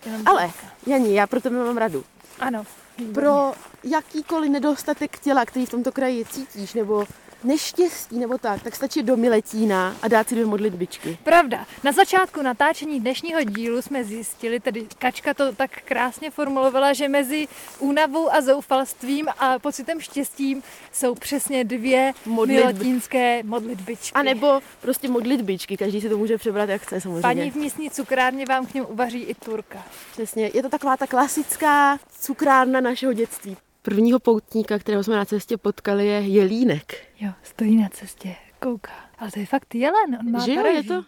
Jenom 0.06 0.22
Ale, 0.26 0.50
Jani, 0.86 1.14
já 1.14 1.26
pro 1.26 1.40
tebe 1.40 1.64
mám 1.64 1.76
radu. 1.76 2.04
Ano. 2.40 2.64
výborně. 2.98 3.14
Pro 3.14 3.52
jakýkoliv 3.84 4.50
nedostatek 4.50 5.18
těla, 5.18 5.44
který 5.44 5.66
v 5.66 5.70
tomto 5.70 5.92
kraji 5.92 6.24
cítíš, 6.24 6.74
nebo 6.74 7.04
neštěstí 7.44 8.18
nebo 8.18 8.38
tak, 8.38 8.62
tak 8.62 8.76
stačí 8.76 9.02
do 9.02 9.16
Miletína 9.16 9.96
a 10.02 10.08
dát 10.08 10.28
si 10.28 10.34
dvě 10.34 10.46
modlitbičky. 10.46 11.18
Pravda. 11.24 11.66
Na 11.84 11.92
začátku 11.92 12.42
natáčení 12.42 13.00
dnešního 13.00 13.42
dílu 13.44 13.82
jsme 13.82 14.04
zjistili, 14.04 14.60
tedy 14.60 14.86
Kačka 14.98 15.34
to 15.34 15.52
tak 15.52 15.70
krásně 15.84 16.30
formulovala, 16.30 16.92
že 16.92 17.08
mezi 17.08 17.48
únavou 17.78 18.32
a 18.32 18.40
zoufalstvím 18.40 19.28
a 19.38 19.58
pocitem 19.58 20.00
štěstím 20.00 20.62
jsou 20.92 21.14
přesně 21.14 21.64
dvě 21.64 22.12
Modlitby. 22.26 22.62
milotínské 22.62 23.42
modlitbičky. 23.42 24.12
A 24.14 24.22
nebo 24.22 24.60
prostě 24.80 25.08
modlitbičky, 25.08 25.76
každý 25.76 26.00
si 26.00 26.08
to 26.08 26.18
může 26.18 26.38
přebrat, 26.38 26.68
jak 26.68 26.82
chce 26.82 27.00
samozřejmě. 27.00 27.22
Paní 27.22 27.50
v 27.50 27.54
místní 27.54 27.90
cukrárně 27.90 28.46
vám 28.46 28.66
k 28.66 28.74
němu 28.74 28.86
uvaří 28.88 29.22
i 29.22 29.34
turka. 29.34 29.82
Přesně, 30.12 30.50
je 30.54 30.62
to 30.62 30.68
taková 30.68 30.96
ta 30.96 31.06
klasická 31.06 31.98
cukrárna 32.20 32.80
našeho 32.80 33.12
dětství. 33.12 33.56
Prvního 33.82 34.18
poutníka, 34.20 34.78
kterého 34.78 35.04
jsme 35.04 35.16
na 35.16 35.24
cestě 35.24 35.56
potkali, 35.56 36.06
je 36.06 36.20
jelínek. 36.20 37.06
Jo, 37.20 37.32
stojí 37.42 37.76
na 37.76 37.88
cestě, 37.88 38.36
kouká. 38.62 38.92
Ale 39.18 39.30
to 39.30 39.38
je 39.40 39.46
fakt 39.46 39.74
jelen, 39.74 40.16
on 40.20 40.30
má 40.30 40.38
že 40.46 40.54
jo, 40.54 40.66
je 40.66 40.82
to? 40.82 41.04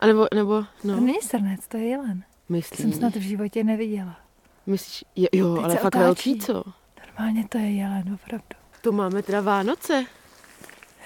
A 0.00 0.06
nebo, 0.06 0.26
nebo, 0.34 0.62
To 0.62 0.88
no, 0.88 1.00
není 1.00 1.20
srnec, 1.22 1.68
to 1.68 1.76
je 1.76 1.84
jelen. 1.84 2.24
myslíš? 2.48 2.80
Jsem 2.80 2.92
snad 2.92 3.14
v 3.16 3.20
životě 3.20 3.64
neviděla. 3.64 4.20
Myslíš, 4.66 5.04
je, 5.16 5.28
jo, 5.32 5.54
Teď 5.54 5.64
ale 5.64 5.76
fakt 5.76 5.84
otáčí. 5.94 6.02
velký, 6.04 6.38
co? 6.46 6.64
Normálně 7.06 7.48
to 7.48 7.58
je 7.58 7.70
jelen, 7.70 8.18
opravdu. 8.24 8.46
To 8.80 8.92
máme 8.92 9.22
teda 9.22 9.40
Vánoce. 9.40 10.04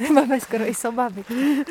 Máme 0.15 0.41
skoro 0.41 0.69
i 0.69 0.75
sobaby. 0.75 1.25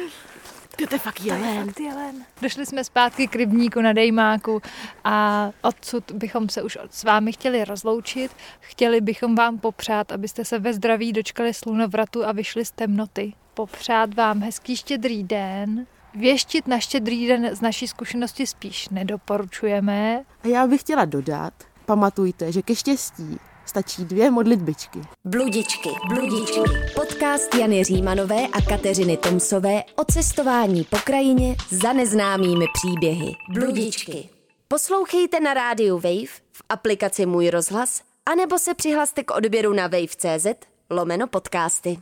To 0.87 0.95
je 0.95 0.99
fakt 0.99 1.15
To 1.17 1.23
je 1.23 1.27
jelen. 1.33 1.65
fakt 1.65 1.79
jelen. 1.79 2.15
Došli 2.41 2.65
jsme 2.65 2.83
zpátky 2.83 3.27
k 3.27 3.35
rybníku 3.35 3.81
na 3.81 3.93
Dejmáku 3.93 4.61
a 5.03 5.49
odsud 5.61 6.11
bychom 6.11 6.49
se 6.49 6.61
už 6.61 6.77
s 6.89 7.03
vámi 7.03 7.31
chtěli 7.31 7.65
rozloučit. 7.65 8.31
Chtěli 8.59 9.01
bychom 9.01 9.35
vám 9.35 9.57
popřát, 9.57 10.11
abyste 10.11 10.45
se 10.45 10.59
ve 10.59 10.73
zdraví 10.73 11.13
dočkali 11.13 11.53
slunovratu 11.53 12.25
a 12.25 12.31
vyšli 12.31 12.65
z 12.65 12.71
temnoty. 12.71 13.33
Popřát 13.53 14.13
vám 14.13 14.41
hezký 14.41 14.75
štědrý 14.75 15.23
den. 15.23 15.85
Věštit 16.15 16.67
na 16.67 16.79
štědrý 16.79 17.27
den 17.27 17.55
z 17.55 17.61
naší 17.61 17.87
zkušenosti 17.87 18.47
spíš 18.47 18.89
nedoporučujeme. 18.89 20.23
A 20.43 20.47
já 20.47 20.67
bych 20.67 20.81
chtěla 20.81 21.05
dodat, 21.05 21.53
pamatujte, 21.85 22.51
že 22.51 22.61
ke 22.61 22.75
štěstí 22.75 23.37
stačí 23.69 24.05
dvě 24.05 24.31
modlitbičky. 24.31 24.99
Bludičky, 25.25 25.89
bludičky. 26.07 26.59
Podcast 26.95 27.55
Jany 27.55 27.83
Římanové 27.83 28.47
a 28.47 28.61
Kateřiny 28.61 29.17
Tomsové 29.17 29.83
o 29.95 30.05
cestování 30.11 30.83
po 30.83 30.97
krajině 31.03 31.55
za 31.71 31.93
neznámými 31.93 32.65
příběhy. 32.73 33.31
Bludičky. 33.49 34.29
Poslouchejte 34.67 35.39
na 35.39 35.53
rádiu 35.53 35.95
Wave, 35.95 36.33
v 36.51 36.61
aplikaci 36.69 37.25
Můj 37.25 37.49
rozhlas, 37.49 38.01
anebo 38.25 38.59
se 38.59 38.73
přihlaste 38.73 39.23
k 39.23 39.35
odběru 39.35 39.73
na 39.73 39.87
wave.cz 39.87 40.47
lomeno 40.89 41.27
podcasty. 41.27 41.99